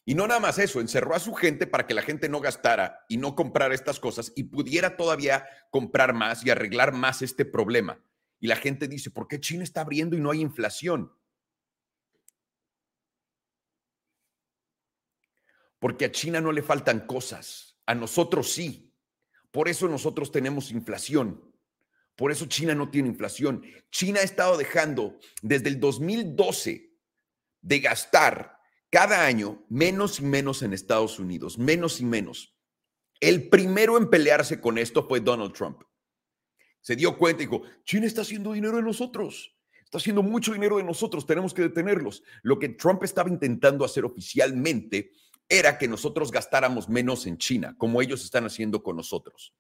Y 0.04 0.14
no 0.14 0.26
nada 0.26 0.40
más 0.40 0.58
eso, 0.58 0.80
encerró 0.80 1.14
a 1.14 1.20
su 1.20 1.34
gente 1.34 1.66
para 1.66 1.86
que 1.86 1.94
la 1.94 2.02
gente 2.02 2.28
no 2.28 2.40
gastara 2.40 3.04
y 3.08 3.16
no 3.16 3.36
comprara 3.36 3.74
estas 3.74 4.00
cosas 4.00 4.32
y 4.34 4.44
pudiera 4.44 4.96
todavía 4.96 5.46
comprar 5.70 6.14
más 6.14 6.44
y 6.44 6.50
arreglar 6.50 6.92
más 6.92 7.22
este 7.22 7.44
problema. 7.44 8.02
Y 8.40 8.48
la 8.48 8.56
gente 8.56 8.88
dice, 8.88 9.10
¿por 9.10 9.28
qué 9.28 9.38
China 9.38 9.62
está 9.62 9.82
abriendo 9.82 10.16
y 10.16 10.20
no 10.20 10.30
hay 10.30 10.40
inflación? 10.40 11.12
Porque 15.80 16.04
a 16.04 16.12
China 16.12 16.40
no 16.40 16.52
le 16.52 16.62
faltan 16.62 17.00
cosas, 17.06 17.76
a 17.86 17.96
nosotros 17.96 18.52
sí. 18.52 18.94
Por 19.50 19.68
eso 19.68 19.88
nosotros 19.88 20.30
tenemos 20.30 20.70
inflación. 20.70 21.42
Por 22.14 22.30
eso 22.30 22.46
China 22.46 22.74
no 22.74 22.90
tiene 22.90 23.08
inflación. 23.08 23.64
China 23.90 24.20
ha 24.20 24.22
estado 24.22 24.56
dejando 24.56 25.18
desde 25.42 25.70
el 25.70 25.80
2012 25.80 26.92
de 27.62 27.80
gastar 27.80 28.58
cada 28.90 29.24
año 29.24 29.64
menos 29.68 30.20
y 30.20 30.24
menos 30.24 30.62
en 30.62 30.72
Estados 30.72 31.18
Unidos, 31.18 31.58
menos 31.58 32.00
y 32.00 32.04
menos. 32.04 32.54
El 33.20 33.48
primero 33.48 33.96
en 33.96 34.08
pelearse 34.08 34.60
con 34.60 34.78
esto 34.78 35.08
fue 35.08 35.20
Donald 35.20 35.52
Trump. 35.52 35.82
Se 36.80 36.94
dio 36.94 37.16
cuenta 37.16 37.42
y 37.42 37.46
dijo, 37.46 37.62
China 37.84 38.06
está 38.06 38.22
haciendo 38.22 38.52
dinero 38.52 38.76
de 38.76 38.82
nosotros. 38.82 39.56
Está 39.84 39.98
haciendo 39.98 40.22
mucho 40.22 40.52
dinero 40.52 40.76
de 40.76 40.84
nosotros, 40.84 41.26
tenemos 41.26 41.52
que 41.52 41.62
detenerlos. 41.62 42.22
Lo 42.42 42.58
que 42.58 42.68
Trump 42.68 43.02
estaba 43.02 43.28
intentando 43.28 43.84
hacer 43.84 44.04
oficialmente 44.04 45.10
era 45.50 45.76
que 45.76 45.88
nosotros 45.88 46.30
gastáramos 46.30 46.88
menos 46.88 47.26
en 47.26 47.36
China, 47.36 47.74
como 47.76 48.00
ellos 48.00 48.24
están 48.24 48.46
haciendo 48.46 48.82
con 48.82 48.96
nosotros. 48.96 49.52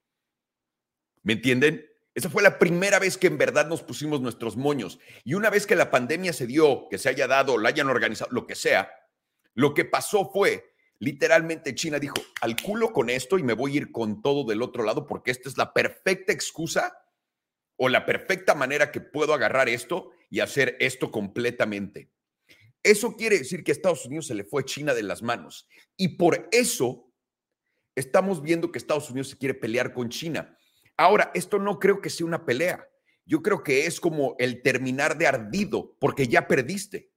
¿Me 1.22 1.34
entienden? 1.34 1.84
Esa 2.14 2.30
fue 2.30 2.42
la 2.42 2.58
primera 2.58 2.98
vez 2.98 3.18
que 3.18 3.26
en 3.26 3.36
verdad 3.36 3.66
nos 3.66 3.82
pusimos 3.82 4.20
nuestros 4.20 4.56
moños. 4.56 4.98
Y 5.24 5.34
una 5.34 5.50
vez 5.50 5.66
que 5.66 5.76
la 5.76 5.90
pandemia 5.90 6.32
se 6.32 6.46
dio, 6.46 6.86
que 6.88 6.98
se 6.98 7.08
haya 7.08 7.26
dado, 7.26 7.58
la 7.58 7.68
hayan 7.68 7.88
organizado, 7.88 8.30
lo 8.32 8.46
que 8.46 8.54
sea, 8.54 8.90
lo 9.54 9.74
que 9.74 9.84
pasó 9.84 10.30
fue, 10.32 10.74
literalmente 10.98 11.74
China 11.74 11.98
dijo, 11.98 12.16
al 12.40 12.56
culo 12.56 12.92
con 12.92 13.10
esto 13.10 13.36
y 13.38 13.42
me 13.42 13.52
voy 13.52 13.74
a 13.74 13.76
ir 13.78 13.92
con 13.92 14.22
todo 14.22 14.44
del 14.44 14.62
otro 14.62 14.84
lado 14.84 15.06
porque 15.06 15.30
esta 15.30 15.48
es 15.48 15.56
la 15.56 15.72
perfecta 15.72 16.32
excusa 16.32 16.96
o 17.76 17.88
la 17.88 18.06
perfecta 18.06 18.54
manera 18.54 18.92
que 18.92 19.00
puedo 19.00 19.34
agarrar 19.34 19.68
esto 19.68 20.10
y 20.28 20.40
hacer 20.40 20.76
esto 20.80 21.10
completamente. 21.10 22.10
Eso 22.82 23.16
quiere 23.16 23.38
decir 23.38 23.62
que 23.62 23.72
a 23.72 23.74
Estados 23.74 24.06
Unidos 24.06 24.26
se 24.26 24.34
le 24.34 24.44
fue 24.44 24.64
China 24.64 24.94
de 24.94 25.02
las 25.02 25.22
manos. 25.22 25.68
Y 25.96 26.16
por 26.16 26.48
eso 26.50 27.12
estamos 27.94 28.42
viendo 28.42 28.72
que 28.72 28.78
Estados 28.78 29.10
Unidos 29.10 29.28
se 29.28 29.38
quiere 29.38 29.54
pelear 29.54 29.92
con 29.92 30.08
China. 30.08 30.56
Ahora, 30.96 31.30
esto 31.34 31.58
no 31.58 31.78
creo 31.78 32.00
que 32.00 32.10
sea 32.10 32.26
una 32.26 32.44
pelea. 32.44 32.86
Yo 33.26 33.42
creo 33.42 33.62
que 33.62 33.86
es 33.86 34.00
como 34.00 34.34
el 34.38 34.62
terminar 34.62 35.16
de 35.16 35.26
ardido, 35.26 35.96
porque 36.00 36.26
ya 36.26 36.48
perdiste. 36.48 37.10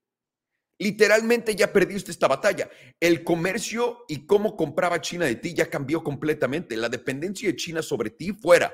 Literalmente 0.80 1.56
ya 1.56 1.72
perdiste 1.72 2.12
esta 2.12 2.28
batalla. 2.28 2.70
El 3.00 3.24
comercio 3.24 4.06
y 4.08 4.26
cómo 4.26 4.58
compraba 4.58 5.02
China 5.02 5.26
de 5.26 5.36
ti 5.36 5.54
ya 5.54 5.70
cambió 5.70 6.04
completamente. 6.04 6.76
La 6.76 6.90
dependencia 6.90 7.48
de 7.48 7.56
China 7.56 7.82
sobre 7.82 8.10
ti 8.10 8.34
fuera. 8.34 8.74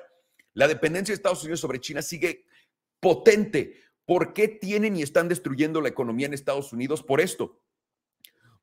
La 0.53 0.67
dependencia 0.67 1.13
de 1.13 1.17
Estados 1.17 1.43
Unidos 1.43 1.59
sobre 1.59 1.79
China 1.79 2.01
sigue 2.01 2.45
potente 2.99 3.75
¿Por 4.09 4.33
qué 4.33 4.47
tienen 4.47 4.97
y 4.97 5.03
están 5.03 5.27
destruyendo 5.27 5.81
la 5.81 5.89
economía 5.89 6.25
en 6.25 6.33
Estados 6.33 6.73
Unidos? 6.73 7.03
Por 7.03 7.21
esto. 7.21 7.61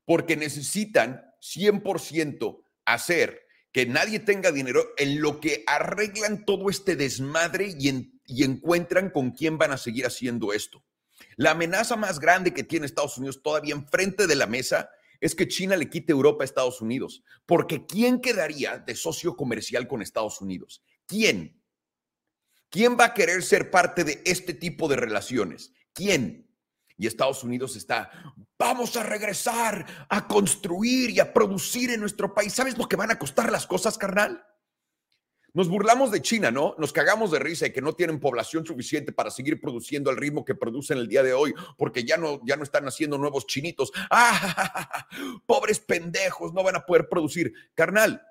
Porque 0.03 0.35
necesitan 0.35 1.23
100% 1.39 2.65
hacer 2.83 3.47
que 3.71 3.85
nadie 3.85 4.19
tenga 4.19 4.51
dinero 4.51 4.83
en 4.97 5.21
lo 5.21 5.39
que 5.39 5.63
arreglan 5.65 6.43
todo 6.43 6.69
este 6.69 6.97
desmadre 6.97 7.73
y, 7.79 8.43
encuentran 8.43 9.09
con 9.09 9.31
quién 9.31 9.57
van 9.57 9.71
a 9.71 9.77
seguir 9.77 10.05
haciendo 10.05 10.51
esto. 10.51 10.83
La 11.37 11.51
amenaza 11.51 11.95
más 11.95 12.19
grande 12.19 12.53
que 12.53 12.65
tiene 12.65 12.85
Estados 12.85 13.17
Unidos 13.17 13.41
todavía 13.41 13.73
enfrente 13.73 14.27
de 14.27 14.35
la 14.35 14.47
mesa 14.47 14.89
es 15.21 15.33
que 15.33 15.47
China 15.47 15.77
le 15.77 15.89
quite 15.89 16.11
Europa 16.11 16.43
a 16.43 16.45
Estados 16.45 16.81
Unidos. 16.81 17.23
Porque 17.45 17.85
¿quién 17.85 18.19
quedaría 18.19 18.79
de 18.79 18.95
socio 18.95 19.37
comercial 19.37 19.87
con 19.87 20.01
Estados 20.01 20.41
Unidos? 20.41 20.83
¿Quién? 21.05 21.57
¿Quién 22.69 22.97
va 22.99 23.05
a 23.05 23.13
querer 23.13 23.43
ser 23.43 23.71
parte 23.71 24.03
de 24.03 24.21
este 24.25 24.53
tipo 24.53 24.87
de 24.87 24.97
relaciones? 24.97 25.73
¿Quién? 25.93 26.47
Y 26.97 27.07
Estados 27.07 27.43
Unidos 27.43 27.75
está, 27.75 28.11
vamos 28.57 28.95
a 28.97 29.03
regresar 29.03 29.85
a 30.09 30.27
construir 30.27 31.11
y 31.11 31.19
a 31.19 31.31
producir 31.31 31.91
en 31.91 31.99
nuestro 31.99 32.33
país. 32.33 32.53
¿Sabes 32.53 32.77
lo 32.77 32.87
que 32.87 32.95
van 32.95 33.11
a 33.11 33.19
costar 33.19 33.51
las 33.51 33.67
cosas, 33.67 33.97
carnal? 33.97 34.43
Nos 35.53 35.69
burlamos 35.69 36.11
de 36.11 36.21
China, 36.21 36.51
¿no? 36.51 36.75
Nos 36.77 36.93
cagamos 36.93 37.31
de 37.31 37.39
risa 37.39 37.67
y 37.67 37.71
que 37.71 37.81
no 37.81 37.93
tienen 37.93 38.19
población 38.19 38.65
suficiente 38.65 39.11
para 39.11 39.31
seguir 39.31 39.59
produciendo 39.59 40.09
al 40.09 40.17
ritmo 40.17 40.45
que 40.45 40.55
producen 40.55 40.97
el 40.97 41.07
día 41.07 41.23
de 41.23 41.33
hoy, 41.33 41.53
porque 41.77 42.03
ya 42.03 42.17
no, 42.17 42.41
ya 42.45 42.57
no 42.57 42.63
están 42.63 42.87
haciendo 42.87 43.17
nuevos 43.17 43.47
chinitos. 43.47 43.91
¡Ah! 44.11 45.07
Pobres 45.45 45.79
pendejos, 45.79 46.53
no 46.53 46.63
van 46.63 46.75
a 46.75 46.85
poder 46.85 47.09
producir. 47.09 47.53
Carnal, 47.73 48.21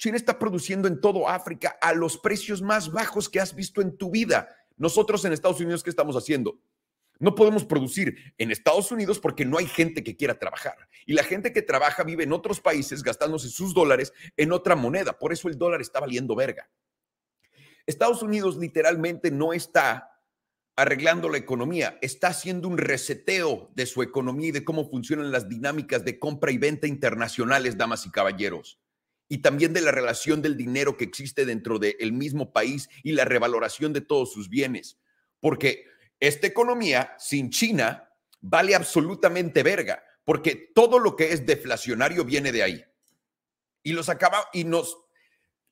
China 0.00 0.16
está 0.16 0.38
produciendo 0.38 0.88
en 0.88 0.98
todo 0.98 1.28
África 1.28 1.76
a 1.78 1.92
los 1.92 2.16
precios 2.16 2.62
más 2.62 2.90
bajos 2.90 3.28
que 3.28 3.38
has 3.38 3.54
visto 3.54 3.82
en 3.82 3.98
tu 3.98 4.10
vida. 4.10 4.48
Nosotros 4.78 5.22
en 5.26 5.34
Estados 5.34 5.60
Unidos, 5.60 5.82
¿qué 5.82 5.90
estamos 5.90 6.16
haciendo? 6.16 6.58
No 7.18 7.34
podemos 7.34 7.66
producir 7.66 8.16
en 8.38 8.50
Estados 8.50 8.90
Unidos 8.90 9.18
porque 9.18 9.44
no 9.44 9.58
hay 9.58 9.66
gente 9.66 10.02
que 10.02 10.16
quiera 10.16 10.38
trabajar. 10.38 10.88
Y 11.04 11.12
la 11.12 11.22
gente 11.22 11.52
que 11.52 11.60
trabaja 11.60 12.02
vive 12.02 12.24
en 12.24 12.32
otros 12.32 12.60
países 12.60 13.02
gastándose 13.02 13.50
sus 13.50 13.74
dólares 13.74 14.14
en 14.38 14.52
otra 14.52 14.74
moneda. 14.74 15.18
Por 15.18 15.34
eso 15.34 15.48
el 15.48 15.58
dólar 15.58 15.82
está 15.82 16.00
valiendo 16.00 16.34
verga. 16.34 16.70
Estados 17.84 18.22
Unidos 18.22 18.56
literalmente 18.56 19.30
no 19.30 19.52
está 19.52 20.18
arreglando 20.76 21.28
la 21.28 21.36
economía, 21.36 21.98
está 22.00 22.28
haciendo 22.28 22.68
un 22.68 22.78
reseteo 22.78 23.70
de 23.74 23.84
su 23.84 24.02
economía 24.02 24.48
y 24.48 24.52
de 24.52 24.64
cómo 24.64 24.88
funcionan 24.88 25.30
las 25.30 25.46
dinámicas 25.46 26.06
de 26.06 26.18
compra 26.18 26.52
y 26.52 26.56
venta 26.56 26.86
internacionales, 26.86 27.76
damas 27.76 28.06
y 28.06 28.10
caballeros 28.10 28.79
y 29.32 29.38
también 29.38 29.72
de 29.72 29.80
la 29.80 29.92
relación 29.92 30.42
del 30.42 30.56
dinero 30.56 30.96
que 30.96 31.04
existe 31.04 31.46
dentro 31.46 31.78
del 31.78 32.12
mismo 32.12 32.52
país 32.52 32.88
y 33.04 33.12
la 33.12 33.24
revaloración 33.24 33.92
de 33.92 34.00
todos 34.00 34.32
sus 34.32 34.48
bienes. 34.48 34.98
Porque 35.38 35.86
esta 36.18 36.48
economía 36.48 37.14
sin 37.16 37.50
China 37.50 38.10
vale 38.40 38.74
absolutamente 38.74 39.62
verga, 39.62 40.02
porque 40.24 40.72
todo 40.74 40.98
lo 40.98 41.14
que 41.14 41.32
es 41.32 41.46
deflacionario 41.46 42.24
viene 42.24 42.50
de 42.50 42.64
ahí. 42.64 42.84
Y 43.84 43.92
los 43.92 44.08
acaba 44.08 44.48
y 44.52 44.64
nos 44.64 44.98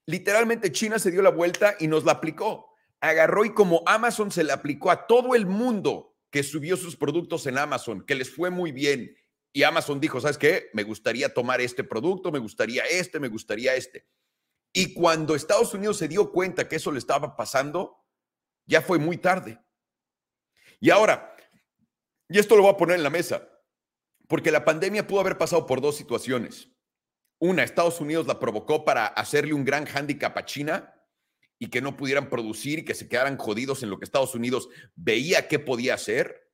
literalmente 0.06 0.70
China 0.70 1.00
se 1.00 1.10
dio 1.10 1.20
la 1.20 1.30
vuelta 1.30 1.74
y 1.80 1.88
nos 1.88 2.04
la 2.04 2.12
aplicó. 2.12 2.72
Agarró 3.00 3.44
y 3.44 3.52
como 3.52 3.82
Amazon 3.86 4.30
se 4.30 4.44
la 4.44 4.54
aplicó 4.54 4.92
a 4.92 5.08
todo 5.08 5.34
el 5.34 5.46
mundo 5.46 6.16
que 6.30 6.44
subió 6.44 6.76
sus 6.76 6.94
productos 6.94 7.44
en 7.48 7.58
Amazon, 7.58 8.06
que 8.06 8.14
les 8.14 8.30
fue 8.30 8.50
muy 8.50 8.70
bien. 8.70 9.16
Y 9.52 9.62
Amazon 9.62 10.00
dijo, 10.00 10.20
¿sabes 10.20 10.38
qué? 10.38 10.70
Me 10.72 10.82
gustaría 10.82 11.32
tomar 11.32 11.60
este 11.60 11.84
producto, 11.84 12.30
me 12.30 12.38
gustaría 12.38 12.84
este, 12.84 13.18
me 13.18 13.28
gustaría 13.28 13.74
este. 13.74 14.06
Y 14.72 14.94
cuando 14.94 15.34
Estados 15.34 15.72
Unidos 15.74 15.96
se 15.96 16.08
dio 16.08 16.30
cuenta 16.30 16.68
que 16.68 16.76
eso 16.76 16.92
le 16.92 16.98
estaba 16.98 17.36
pasando, 17.36 18.04
ya 18.66 18.82
fue 18.82 18.98
muy 18.98 19.16
tarde. 19.16 19.58
Y 20.80 20.90
ahora, 20.90 21.34
y 22.28 22.38
esto 22.38 22.56
lo 22.56 22.62
voy 22.62 22.72
a 22.72 22.76
poner 22.76 22.96
en 22.96 23.02
la 23.02 23.10
mesa, 23.10 23.48
porque 24.28 24.50
la 24.50 24.64
pandemia 24.64 25.06
pudo 25.06 25.20
haber 25.20 25.38
pasado 25.38 25.66
por 25.66 25.80
dos 25.80 25.96
situaciones. 25.96 26.68
Una, 27.40 27.62
Estados 27.62 28.00
Unidos 28.00 28.26
la 28.26 28.38
provocó 28.38 28.84
para 28.84 29.06
hacerle 29.06 29.54
un 29.54 29.64
gran 29.64 29.86
hándicap 29.86 30.36
a 30.36 30.44
China 30.44 30.94
y 31.58 31.70
que 31.70 31.80
no 31.80 31.96
pudieran 31.96 32.28
producir 32.28 32.80
y 32.80 32.84
que 32.84 32.94
se 32.94 33.08
quedaran 33.08 33.38
jodidos 33.38 33.82
en 33.82 33.90
lo 33.90 33.98
que 33.98 34.04
Estados 34.04 34.34
Unidos 34.34 34.68
veía 34.94 35.48
que 35.48 35.58
podía 35.58 35.94
hacer. 35.94 36.52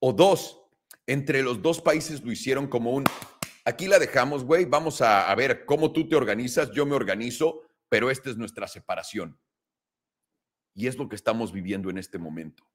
O 0.00 0.12
dos, 0.12 0.61
entre 1.06 1.42
los 1.42 1.62
dos 1.62 1.80
países 1.80 2.22
lo 2.22 2.32
hicieron 2.32 2.68
como 2.68 2.92
un, 2.92 3.04
aquí 3.64 3.86
la 3.86 3.98
dejamos, 3.98 4.44
güey, 4.44 4.64
vamos 4.64 5.00
a, 5.00 5.34
ver 5.34 5.64
cómo 5.64 5.92
tú 5.92 6.08
te 6.08 6.16
organizas, 6.16 6.70
yo 6.72 6.86
me 6.86 6.94
organizo, 6.94 7.62
pero 7.88 8.10
esta 8.10 8.30
es 8.30 8.36
nuestra 8.36 8.68
separación. 8.68 9.38
Y 10.74 10.86
es 10.86 10.96
lo 10.96 11.08
que 11.08 11.16
estamos 11.16 11.52
viviendo 11.52 11.90
en 11.90 11.98
este 11.98 12.18
momento. 12.18 12.66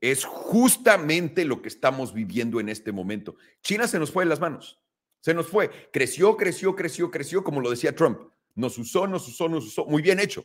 Es 0.00 0.24
justamente 0.24 1.44
lo 1.44 1.62
que 1.62 1.68
estamos 1.68 2.12
viviendo 2.12 2.58
en 2.58 2.68
este 2.68 2.90
momento. 2.90 3.36
China 3.62 3.86
se 3.86 4.00
nos 4.00 4.10
fue 4.10 4.24
de 4.24 4.30
las 4.30 4.40
manos. 4.40 4.80
Se 5.20 5.32
nos 5.32 5.46
fue. 5.46 5.70
Creció, 5.92 6.36
creció, 6.36 6.74
creció, 6.74 7.12
creció, 7.12 7.44
como 7.44 7.60
lo 7.60 7.70
decía 7.70 7.94
Trump. 7.94 8.18
Nos 8.56 8.76
usó, 8.78 9.06
nos 9.06 9.28
usó, 9.28 9.48
nos 9.48 9.64
usó. 9.64 9.84
Muy 9.84 10.02
bien 10.02 10.18
hecho. 10.18 10.44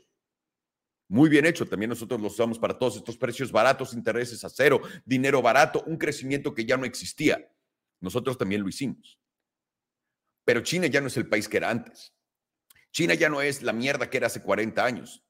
Muy 1.08 1.30
bien 1.30 1.46
hecho. 1.46 1.66
También 1.66 1.90
nosotros 1.90 2.20
lo 2.20 2.28
usamos 2.28 2.60
para 2.60 2.78
todos 2.78 2.98
estos 2.98 3.18
precios 3.18 3.52
baratos, 3.52 3.94
intereses 3.94 4.44
a 4.44 4.50
cero, 4.50 4.82
dinero 5.06 5.42
barato, 5.42 5.84
un 5.88 5.98
crecimiento 5.98 6.54
que 6.54 6.66
ya 6.66 6.78
no 6.78 6.86
existía. 6.86 7.50
Nosotros 8.00 8.38
también 8.38 8.62
lo 8.62 8.70
hicimos. 8.70 9.20
Pero 10.46 10.62
China 10.62 10.88
ya 10.88 11.02
no 11.02 11.08
es 11.08 11.18
el 11.18 11.28
país 11.28 11.48
que 11.48 11.58
era 11.58 11.70
antes. 11.70 12.14
China 12.92 13.14
ya 13.14 13.30
no 13.30 13.42
es 13.42 13.62
la 13.64 13.74
mierda 13.74 14.10
que 14.10 14.18
era 14.18 14.28
hace 14.28 14.42
40 14.42 14.84
años. 14.84 15.24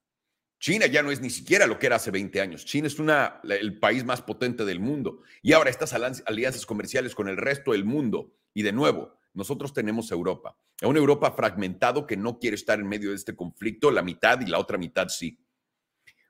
China 0.60 0.88
ya 0.88 1.04
no 1.04 1.12
es 1.12 1.22
ni 1.22 1.30
siquiera 1.30 1.68
lo 1.68 1.78
que 1.78 1.86
era 1.86 1.98
hace 1.98 2.10
20 2.12 2.42
años. 2.42 2.66
China 2.66 2.88
es 2.88 2.98
una, 2.98 3.40
el 3.44 3.80
país 3.80 4.04
más 4.04 4.22
potente 4.22 4.66
del 4.66 4.80
mundo. 4.80 5.22
Y 5.44 5.54
ahora 5.54 5.70
estas 5.70 5.94
alianzas 5.94 6.66
comerciales 6.66 7.14
con 7.14 7.28
el 7.28 7.38
resto 7.38 7.74
del 7.74 7.86
mundo. 7.86 8.34
Y 8.54 8.64
de 8.64 8.72
nuevo, 8.72 9.18
nosotros 9.34 9.74
tenemos 9.74 10.12
Europa. 10.12 10.58
Una 10.82 11.00
Europa 11.00 11.32
fragmentado 11.32 12.08
que 12.08 12.18
no 12.18 12.40
quiere 12.40 12.56
estar 12.56 12.80
en 12.80 12.88
medio 12.88 13.12
de 13.12 13.16
este 13.16 13.36
conflicto, 13.36 13.92
la 13.92 14.02
mitad 14.02 14.42
y 14.42 14.48
la 14.48 14.58
otra 14.58 14.78
mitad 14.78 15.10
sí. 15.10 15.40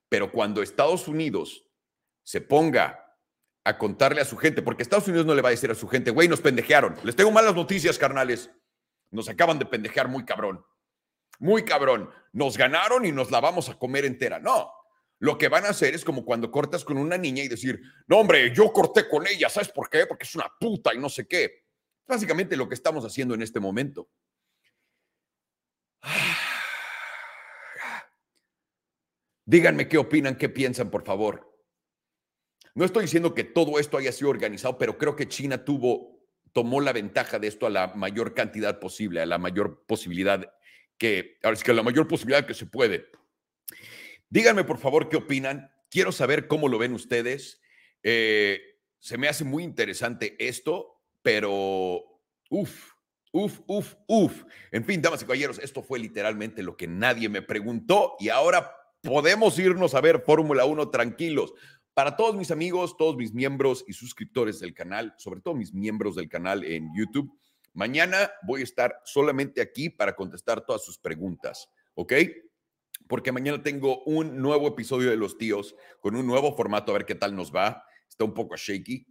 Pero 0.09 0.31
cuando 0.31 0.61
Estados 0.61 1.07
Unidos 1.07 1.65
se 2.23 2.41
ponga 2.41 3.15
a 3.63 3.77
contarle 3.77 4.21
a 4.21 4.25
su 4.25 4.37
gente, 4.37 4.61
porque 4.61 4.83
Estados 4.83 5.07
Unidos 5.07 5.25
no 5.25 5.35
le 5.35 5.41
va 5.41 5.49
a 5.49 5.51
decir 5.51 5.69
a 5.69 5.75
su 5.75 5.87
gente, 5.87 6.11
güey, 6.11 6.27
nos 6.27 6.41
pendejearon. 6.41 6.95
Les 7.03 7.15
tengo 7.15 7.31
malas 7.31 7.55
noticias, 7.55 7.97
carnales. 7.97 8.49
Nos 9.11 9.29
acaban 9.29 9.59
de 9.59 9.65
pendejear 9.65 10.07
muy 10.07 10.25
cabrón 10.25 10.63
muy 11.39 11.63
cabrón, 11.63 12.09
nos 12.33 12.57
ganaron 12.57 13.05
y 13.05 13.11
nos 13.11 13.31
la 13.31 13.39
vamos 13.39 13.69
a 13.69 13.77
comer 13.77 14.05
entera. 14.05 14.39
No, 14.39 14.71
lo 15.19 15.37
que 15.37 15.49
van 15.49 15.65
a 15.65 15.69
hacer 15.69 15.93
es 15.93 16.03
como 16.03 16.25
cuando 16.25 16.51
cortas 16.51 16.83
con 16.83 16.97
una 16.97 17.17
niña 17.17 17.43
y 17.43 17.47
decir, 17.47 17.81
no, 18.07 18.19
hombre, 18.19 18.53
yo 18.53 18.71
corté 18.71 19.07
con 19.07 19.27
ella, 19.27 19.49
¿sabes 19.49 19.69
por 19.69 19.89
qué? 19.89 20.05
Porque 20.05 20.25
es 20.25 20.35
una 20.35 20.51
puta 20.59 20.93
y 20.93 20.97
no 20.97 21.09
sé 21.09 21.27
qué. 21.27 21.63
Básicamente 22.07 22.55
lo 22.55 22.67
que 22.67 22.75
estamos 22.75 23.05
haciendo 23.05 23.33
en 23.33 23.41
este 23.41 23.59
momento. 23.59 24.09
Díganme 29.47 29.87
qué 29.87 29.97
opinan, 29.97 30.35
qué 30.35 30.49
piensan, 30.49 30.91
por 30.91 31.05
favor. 31.05 31.57
No 32.75 32.83
estoy 32.83 33.03
diciendo 33.03 33.33
que 33.33 33.45
todo 33.45 33.79
esto 33.79 33.97
haya 33.97 34.11
sido 34.11 34.29
organizado, 34.29 34.77
pero 34.77 34.97
creo 34.97 35.15
que 35.15 35.29
China 35.29 35.63
tuvo, 35.63 36.19
tomó 36.51 36.81
la 36.81 36.91
ventaja 36.91 37.39
de 37.39 37.47
esto 37.47 37.65
a 37.65 37.69
la 37.69 37.87
mayor 37.95 38.33
cantidad 38.33 38.77
posible, 38.77 39.21
a 39.21 39.25
la 39.25 39.37
mayor 39.37 39.85
posibilidad 39.87 40.53
que 40.97 41.37
es 41.41 41.63
que 41.63 41.73
la 41.73 41.81
mayor 41.81 42.09
posibilidad 42.09 42.45
que 42.45 42.53
se 42.53 42.65
puede. 42.65 43.09
Díganme, 44.29 44.65
por 44.65 44.79
favor, 44.79 45.07
qué 45.07 45.15
opinan. 45.15 45.71
Quiero 45.89 46.11
saber 46.11 46.47
cómo 46.47 46.67
lo 46.67 46.77
ven 46.77 46.91
ustedes. 46.91 47.61
Eh, 48.03 48.59
se 48.99 49.17
me 49.17 49.29
hace 49.29 49.45
muy 49.45 49.63
interesante 49.63 50.35
esto, 50.45 51.01
pero 51.21 52.03
uff, 52.49 52.91
uff, 53.31 53.61
uff, 53.65 53.95
uff. 54.07 54.43
En 54.73 54.83
fin, 54.83 55.01
damas 55.01 55.21
y 55.21 55.25
caballeros, 55.25 55.59
esto 55.59 55.81
fue 55.81 55.99
literalmente 55.99 56.63
lo 56.63 56.75
que 56.75 56.87
nadie 56.87 57.29
me 57.29 57.41
preguntó 57.41 58.17
y 58.19 58.27
ahora 58.27 58.73
podemos 59.01 59.57
irnos 59.59 59.93
a 59.93 60.01
ver 60.01 60.21
Fórmula 60.21 60.65
1 60.65 60.89
tranquilos. 60.89 61.53
Para 61.93 62.15
todos 62.15 62.35
mis 62.35 62.51
amigos, 62.51 62.95
todos 62.97 63.15
mis 63.15 63.33
miembros 63.33 63.83
y 63.87 63.93
suscriptores 63.93 64.59
del 64.59 64.73
canal, 64.73 65.15
sobre 65.17 65.41
todo 65.41 65.55
mis 65.55 65.73
miembros 65.73 66.15
del 66.15 66.29
canal 66.29 66.63
en 66.63 66.91
YouTube, 66.95 67.31
Mañana 67.77 68.31
voy 68.41 68.61
a 68.61 68.63
estar 68.63 68.99
solamente 69.05 69.61
aquí 69.61 69.91
para 69.91 70.15
contestar 70.15 70.65
todas 70.65 70.83
sus 70.83 70.97
preguntas, 70.97 71.69
¿ok? 71.93 72.11
Porque 73.07 73.31
mañana 73.31 73.61
tengo 73.61 74.03
un 74.05 74.41
nuevo 74.41 74.67
episodio 74.67 75.11
de 75.11 75.15
Los 75.15 75.37
Tíos 75.37 75.75
con 75.99 76.15
un 76.15 76.25
nuevo 76.25 76.55
formato, 76.55 76.91
a 76.91 76.97
ver 76.97 77.05
qué 77.05 77.13
tal 77.13 77.35
nos 77.35 77.53
va. 77.53 77.83
Está 78.09 78.23
un 78.23 78.33
poco 78.33 78.55
shaky. 78.57 79.05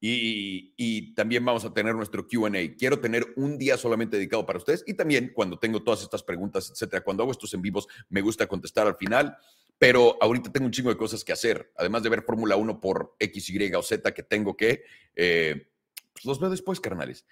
Y, 0.00 1.14
también 1.14 1.44
vamos 1.44 1.64
a 1.64 1.74
tener 1.74 1.94
nuestro 1.94 2.26
QA. 2.26 2.50
Quiero 2.78 3.00
tener 3.00 3.26
un 3.36 3.58
día 3.58 3.76
solamente 3.76 4.16
dedicado 4.16 4.46
para 4.46 4.58
ustedes 4.58 4.82
y 4.86 4.94
también 4.94 5.32
cuando 5.34 5.58
tengo 5.58 5.82
todas 5.82 6.02
estas 6.02 6.22
preguntas, 6.22 6.70
etcétera, 6.70 7.02
cuando 7.02 7.22
hago 7.22 7.32
estos 7.32 7.52
en 7.52 7.60
vivos, 7.60 7.86
me 8.08 8.22
gusta 8.22 8.46
contestar 8.46 8.86
al 8.86 8.96
final. 8.96 9.36
Pero 9.78 10.18
ahorita 10.20 10.52
tengo 10.52 10.66
un 10.66 10.72
chingo 10.72 10.90
de 10.90 10.96
cosas 10.96 11.24
que 11.24 11.32
hacer, 11.32 11.72
además 11.76 12.02
de 12.02 12.10
ver 12.10 12.22
Fórmula 12.22 12.56
1 12.56 12.80
por 12.80 13.16
X, 13.18 13.48
Y 13.48 13.74
o 13.74 13.82
Z 13.82 14.12
que 14.12 14.22
tengo 14.22 14.56
que. 14.56 14.84
Eh, 15.16 15.68
pues 16.12 16.24
los 16.24 16.40
veo 16.40 16.50
después, 16.50 16.80
carnales. 16.80 17.24